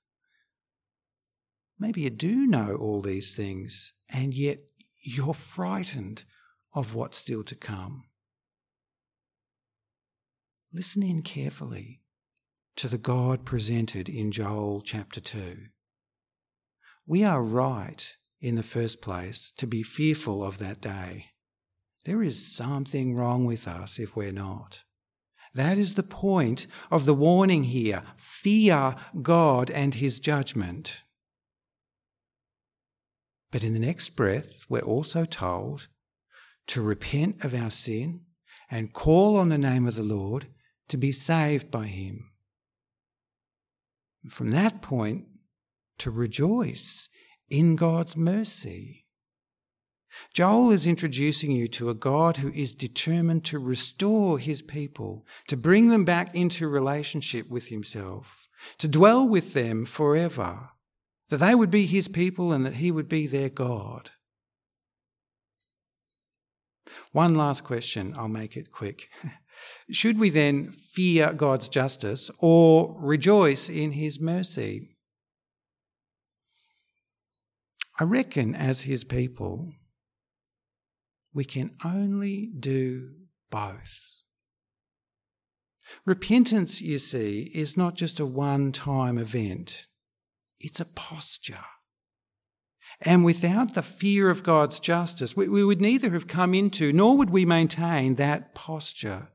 Maybe 1.78 2.02
you 2.02 2.10
do 2.10 2.46
know 2.46 2.76
all 2.76 3.02
these 3.02 3.34
things, 3.34 3.92
and 4.08 4.32
yet 4.32 4.60
you're 5.02 5.34
frightened 5.34 6.24
of 6.72 6.94
what's 6.94 7.18
still 7.18 7.44
to 7.44 7.54
come. 7.54 8.04
Listen 10.72 11.02
in 11.02 11.22
carefully 11.22 12.00
to 12.76 12.88
the 12.88 12.98
God 12.98 13.44
presented 13.44 14.08
in 14.08 14.32
Joel 14.32 14.80
chapter 14.80 15.20
2. 15.20 15.66
We 17.06 17.22
are 17.22 17.42
right, 17.42 18.16
in 18.40 18.56
the 18.56 18.62
first 18.62 19.00
place, 19.00 19.52
to 19.58 19.66
be 19.66 19.82
fearful 19.82 20.42
of 20.42 20.58
that 20.58 20.80
day. 20.80 21.26
There 22.04 22.22
is 22.22 22.54
something 22.54 23.14
wrong 23.14 23.44
with 23.44 23.68
us 23.68 23.98
if 23.98 24.16
we're 24.16 24.32
not. 24.32 24.82
That 25.54 25.78
is 25.78 25.94
the 25.94 26.02
point 26.02 26.66
of 26.90 27.06
the 27.06 27.14
warning 27.14 27.64
here. 27.64 28.02
Fear 28.16 28.96
God 29.22 29.70
and 29.70 29.94
his 29.94 30.18
judgment. 30.18 31.02
But 33.52 33.62
in 33.62 33.72
the 33.72 33.78
next 33.78 34.10
breath, 34.10 34.66
we're 34.68 34.80
also 34.80 35.24
told 35.24 35.86
to 36.66 36.82
repent 36.82 37.44
of 37.44 37.54
our 37.54 37.70
sin 37.70 38.22
and 38.68 38.92
call 38.92 39.36
on 39.36 39.48
the 39.48 39.58
name 39.58 39.86
of 39.86 39.94
the 39.94 40.02
Lord 40.02 40.46
to 40.88 40.96
be 40.96 41.12
saved 41.12 41.70
by 41.70 41.86
him. 41.86 42.30
From 44.28 44.50
that 44.50 44.82
point, 44.82 45.26
to 45.98 46.10
rejoice 46.10 47.08
in 47.48 47.76
God's 47.76 48.16
mercy. 48.16 49.06
Joel 50.32 50.70
is 50.70 50.86
introducing 50.86 51.50
you 51.50 51.66
to 51.68 51.90
a 51.90 51.94
God 51.94 52.38
who 52.38 52.50
is 52.52 52.72
determined 52.72 53.44
to 53.46 53.58
restore 53.58 54.38
his 54.38 54.62
people, 54.62 55.26
to 55.48 55.56
bring 55.56 55.88
them 55.88 56.04
back 56.04 56.34
into 56.34 56.68
relationship 56.68 57.50
with 57.50 57.68
himself, 57.68 58.48
to 58.78 58.88
dwell 58.88 59.28
with 59.28 59.54
them 59.54 59.84
forever 59.84 60.70
that 61.30 61.38
they 61.38 61.54
would 61.54 61.70
be 61.70 61.86
his 61.86 62.08
people 62.08 62.52
and 62.52 62.64
that 62.64 62.74
he 62.74 62.90
would 62.90 63.08
be 63.08 63.26
their 63.26 63.48
God. 63.48 64.10
One 67.12 67.34
last 67.34 67.64
question, 67.64 68.14
I'll 68.16 68.28
make 68.28 68.56
it 68.56 68.70
quick. 68.70 69.08
Should 69.90 70.18
we 70.18 70.30
then 70.30 70.70
fear 70.70 71.32
God's 71.32 71.68
justice 71.68 72.30
or 72.40 72.96
rejoice 73.00 73.68
in 73.68 73.92
his 73.92 74.20
mercy? 74.20 74.96
I 77.98 78.04
reckon, 78.04 78.54
as 78.54 78.82
his 78.82 79.04
people, 79.04 79.72
we 81.32 81.44
can 81.44 81.72
only 81.84 82.50
do 82.58 83.10
both. 83.50 84.24
Repentance, 86.04 86.80
you 86.80 86.98
see, 86.98 87.50
is 87.54 87.76
not 87.76 87.94
just 87.94 88.18
a 88.18 88.26
one 88.26 88.72
time 88.72 89.18
event. 89.18 89.86
It's 90.58 90.80
a 90.80 90.86
posture. 90.86 91.66
And 93.00 93.24
without 93.24 93.74
the 93.74 93.82
fear 93.82 94.30
of 94.30 94.42
God's 94.42 94.80
justice, 94.80 95.36
we, 95.36 95.48
we 95.48 95.64
would 95.64 95.80
neither 95.80 96.10
have 96.10 96.26
come 96.26 96.54
into 96.54 96.92
nor 96.92 97.18
would 97.18 97.30
we 97.30 97.44
maintain 97.44 98.14
that 98.14 98.54
posture. 98.54 99.28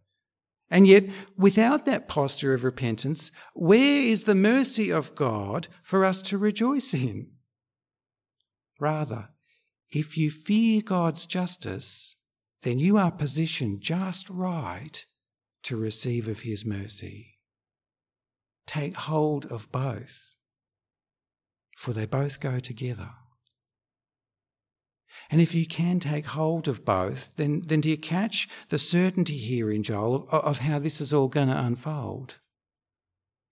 And 0.72 0.86
yet, 0.88 1.06
without 1.38 1.86
that 1.86 2.08
posture 2.08 2.54
of 2.54 2.64
repentance, 2.64 3.32
where 3.54 4.02
is 4.02 4.26
the 4.26 4.36
mercy 4.36 4.92
of 4.92 5.16
God 5.16 5.68
for 5.82 6.06
us 6.06 6.22
to 6.24 6.38
rejoice 6.38 6.94
in? 6.94 7.32
Rather, 8.80 9.30
if 9.90 10.18
you 10.18 10.30
fear 10.30 10.82
God's 10.82 11.26
justice, 11.26 12.16
then 12.62 12.78
you 12.78 12.98
are 12.98 13.12
positioned 13.12 13.82
just 13.82 14.30
right 14.30 15.06
to 15.64 15.76
receive 15.76 16.28
of 16.28 16.42
His 16.42 16.66
mercy. 16.66 17.40
Take 18.68 18.96
hold 18.96 19.48
of 19.48 19.72
both 19.72 20.38
for 21.80 21.94
they 21.94 22.06
both 22.06 22.42
go 22.42 22.60
together. 22.60 23.10
And 25.30 25.42
if 25.42 25.54
you 25.54 25.66
can 25.66 26.00
take 26.00 26.26
hold 26.28 26.68
of 26.68 26.86
both, 26.86 27.36
then, 27.36 27.62
then 27.66 27.82
do 27.82 27.90
you 27.90 27.98
catch 27.98 28.48
the 28.70 28.80
certainty 28.80 29.38
here 29.38 29.72
in 29.72 29.84
Joel 29.84 30.28
of, 30.32 30.44
of 30.44 30.60
how 30.60 30.80
this 30.80 31.02
is 31.02 31.14
all 31.14 31.28
going 31.28 31.50
to 31.50 31.60
unfold? 31.60 32.40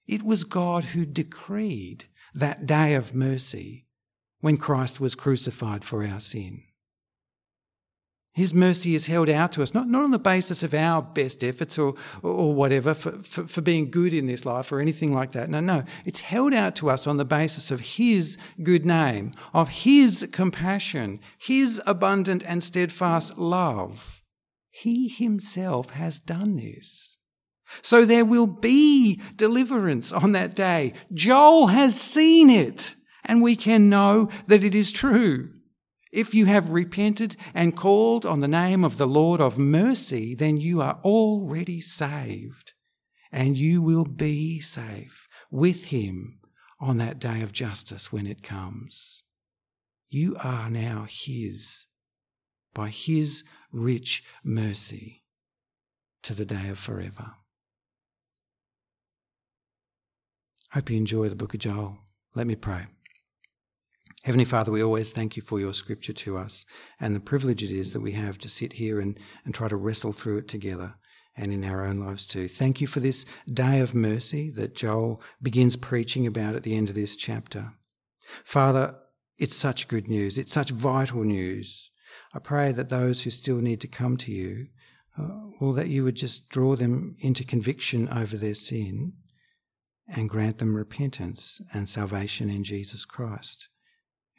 It 0.07 0.23
was 0.23 0.43
God 0.43 0.85
who 0.85 1.05
decreed 1.05 2.05
that 2.33 2.65
day 2.65 2.93
of 2.93 3.13
mercy 3.13 3.87
when 4.39 4.57
Christ 4.57 4.99
was 4.99 5.15
crucified 5.15 5.83
for 5.83 6.05
our 6.05 6.19
sin. 6.19 6.63
His 8.37 8.53
mercy 8.53 8.93
is 8.93 9.07
held 9.07 9.29
out 9.29 9.51
to 9.53 9.63
us, 9.63 9.73
not, 9.73 9.87
not 9.87 10.03
on 10.03 10.11
the 10.11 10.19
basis 10.19 10.61
of 10.61 10.75
our 10.75 11.01
best 11.01 11.43
efforts 11.43 11.79
or, 11.79 11.95
or 12.21 12.53
whatever 12.53 12.93
for, 12.93 13.13
for, 13.23 13.47
for 13.47 13.61
being 13.61 13.89
good 13.89 14.13
in 14.13 14.27
this 14.27 14.45
life 14.45 14.71
or 14.71 14.79
anything 14.79 15.11
like 15.11 15.31
that. 15.31 15.49
No, 15.49 15.59
no. 15.59 15.83
It's 16.05 16.19
held 16.19 16.53
out 16.53 16.75
to 16.75 16.91
us 16.91 17.07
on 17.07 17.17
the 17.17 17.25
basis 17.25 17.71
of 17.71 17.79
His 17.79 18.37
good 18.61 18.85
name, 18.85 19.31
of 19.55 19.69
His 19.69 20.29
compassion, 20.31 21.19
His 21.39 21.81
abundant 21.87 22.43
and 22.47 22.63
steadfast 22.63 23.39
love. 23.39 24.21
He 24.69 25.07
Himself 25.07 25.89
has 25.89 26.19
done 26.19 26.57
this. 26.57 27.17
So 27.81 28.05
there 28.05 28.23
will 28.23 28.45
be 28.45 29.19
deliverance 29.35 30.13
on 30.13 30.33
that 30.33 30.55
day. 30.55 30.93
Joel 31.11 31.67
has 31.67 31.99
seen 31.99 32.51
it, 32.51 32.93
and 33.25 33.41
we 33.41 33.55
can 33.55 33.89
know 33.89 34.29
that 34.45 34.63
it 34.63 34.75
is 34.75 34.91
true. 34.91 35.49
If 36.11 36.33
you 36.33 36.45
have 36.45 36.71
repented 36.71 37.35
and 37.53 37.75
called 37.75 38.25
on 38.25 38.39
the 38.39 38.47
name 38.47 38.83
of 38.83 38.97
the 38.97 39.07
Lord 39.07 39.41
of 39.41 39.57
mercy, 39.59 40.35
then 40.35 40.57
you 40.57 40.81
are 40.81 40.99
already 41.03 41.79
saved 41.79 42.73
and 43.31 43.57
you 43.57 43.81
will 43.81 44.05
be 44.05 44.59
safe 44.59 45.27
with 45.51 45.85
him 45.85 46.39
on 46.79 46.97
that 46.97 47.19
day 47.19 47.41
of 47.41 47.51
justice 47.51 48.11
when 48.11 48.25
it 48.25 48.43
comes. 48.43 49.23
You 50.09 50.35
are 50.41 50.69
now 50.69 51.05
his 51.09 51.85
by 52.73 52.89
his 52.89 53.43
rich 53.71 54.23
mercy 54.43 55.23
to 56.23 56.33
the 56.33 56.45
day 56.45 56.69
of 56.69 56.77
forever. 56.77 57.31
Hope 60.71 60.89
you 60.89 60.97
enjoy 60.97 61.29
the 61.29 61.35
book 61.35 61.53
of 61.53 61.59
Joel. 61.59 61.97
Let 62.35 62.45
me 62.45 62.55
pray. 62.55 62.83
Heavenly 64.27 64.43
Father, 64.43 64.73
we 64.73 64.83
always 64.83 65.13
thank 65.13 65.37
you 65.37 65.41
for 65.41 65.57
your 65.57 65.73
scripture 65.73 66.11
to 66.11 66.37
us 66.37 66.65
and 66.99 67.15
the 67.15 67.21
privilege 67.21 67.63
it 67.63 67.71
is 67.71 67.93
that 67.93 68.01
we 68.01 68.11
have 68.11 68.37
to 68.39 68.49
sit 68.49 68.73
here 68.73 68.99
and, 68.99 69.17
and 69.45 69.55
try 69.55 69.69
to 69.69 69.77
wrestle 69.77 70.11
through 70.11 70.39
it 70.39 70.49
together 70.49 70.95
and 71.37 71.53
in 71.53 71.63
our 71.63 71.85
own 71.85 72.01
lives 72.01 72.27
too. 72.27 72.49
Thank 72.49 72.81
you 72.81 72.87
for 72.87 72.99
this 72.99 73.25
day 73.49 73.79
of 73.79 73.95
mercy 73.95 74.51
that 74.57 74.75
Joel 74.75 75.21
begins 75.41 75.77
preaching 75.77 76.27
about 76.27 76.55
at 76.55 76.63
the 76.63 76.75
end 76.75 76.89
of 76.89 76.95
this 76.95 77.15
chapter. 77.15 77.71
Father, 78.43 78.97
it's 79.37 79.55
such 79.55 79.87
good 79.87 80.09
news. 80.09 80.37
It's 80.37 80.51
such 80.51 80.71
vital 80.71 81.23
news. 81.23 81.89
I 82.33 82.39
pray 82.39 82.73
that 82.73 82.89
those 82.89 83.21
who 83.21 83.29
still 83.29 83.59
need 83.59 83.79
to 83.79 83.87
come 83.87 84.17
to 84.17 84.33
you, 84.33 84.67
uh, 85.17 85.51
well, 85.61 85.71
that 85.71 85.87
you 85.87 86.03
would 86.03 86.17
just 86.17 86.49
draw 86.49 86.75
them 86.75 87.15
into 87.19 87.45
conviction 87.45 88.09
over 88.09 88.35
their 88.35 88.55
sin 88.55 89.13
and 90.05 90.29
grant 90.29 90.57
them 90.57 90.75
repentance 90.75 91.61
and 91.73 91.87
salvation 91.87 92.49
in 92.49 92.65
Jesus 92.65 93.05
Christ 93.05 93.69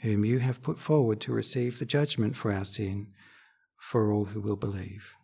whom 0.01 0.24
you 0.24 0.38
have 0.38 0.62
put 0.62 0.78
forward 0.78 1.20
to 1.20 1.32
receive 1.32 1.78
the 1.78 1.86
judgment 1.86 2.36
for 2.36 2.53
our 2.53 2.64
sin 2.64 3.09
for 3.76 4.12
all 4.12 4.26
who 4.26 4.40
will 4.40 4.57
believe. 4.57 5.14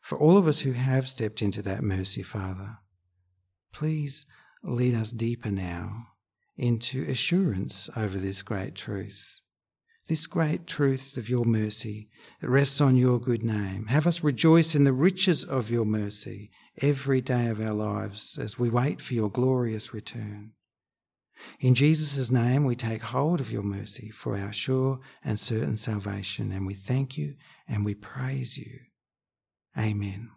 For 0.00 0.18
all 0.18 0.36
of 0.36 0.46
us 0.46 0.60
who 0.60 0.72
have 0.72 1.08
stepped 1.08 1.42
into 1.42 1.62
that 1.62 1.82
mercy, 1.82 2.22
Father, 2.22 2.78
please 3.72 4.26
lead 4.62 4.94
us 4.94 5.10
deeper 5.10 5.50
now 5.50 6.08
into 6.56 7.04
assurance 7.08 7.88
over 7.96 8.18
this 8.18 8.42
great 8.42 8.74
truth. 8.74 9.40
This 10.08 10.26
great 10.26 10.66
truth 10.66 11.16
of 11.16 11.28
your 11.28 11.44
mercy 11.44 12.08
that 12.40 12.50
rests 12.50 12.80
on 12.80 12.96
your 12.96 13.20
good 13.20 13.42
name. 13.42 13.86
Have 13.86 14.06
us 14.06 14.24
rejoice 14.24 14.74
in 14.74 14.84
the 14.84 14.92
riches 14.92 15.44
of 15.44 15.70
your 15.70 15.84
mercy 15.84 16.50
every 16.82 17.20
day 17.20 17.46
of 17.46 17.60
our 17.60 17.74
lives 17.74 18.38
as 18.38 18.58
we 18.58 18.68
wait 18.68 19.00
for 19.00 19.14
your 19.14 19.30
glorious 19.30 19.94
return. 19.94 20.52
In 21.60 21.74
Jesus' 21.74 22.30
name, 22.30 22.64
we 22.64 22.74
take 22.74 23.02
hold 23.02 23.40
of 23.40 23.52
your 23.52 23.62
mercy 23.62 24.10
for 24.10 24.36
our 24.36 24.52
sure 24.52 25.00
and 25.24 25.38
certain 25.38 25.76
salvation, 25.76 26.52
and 26.52 26.66
we 26.66 26.74
thank 26.74 27.16
you 27.18 27.34
and 27.68 27.84
we 27.84 27.94
praise 27.94 28.58
you. 28.58 28.80
Amen. 29.78 30.30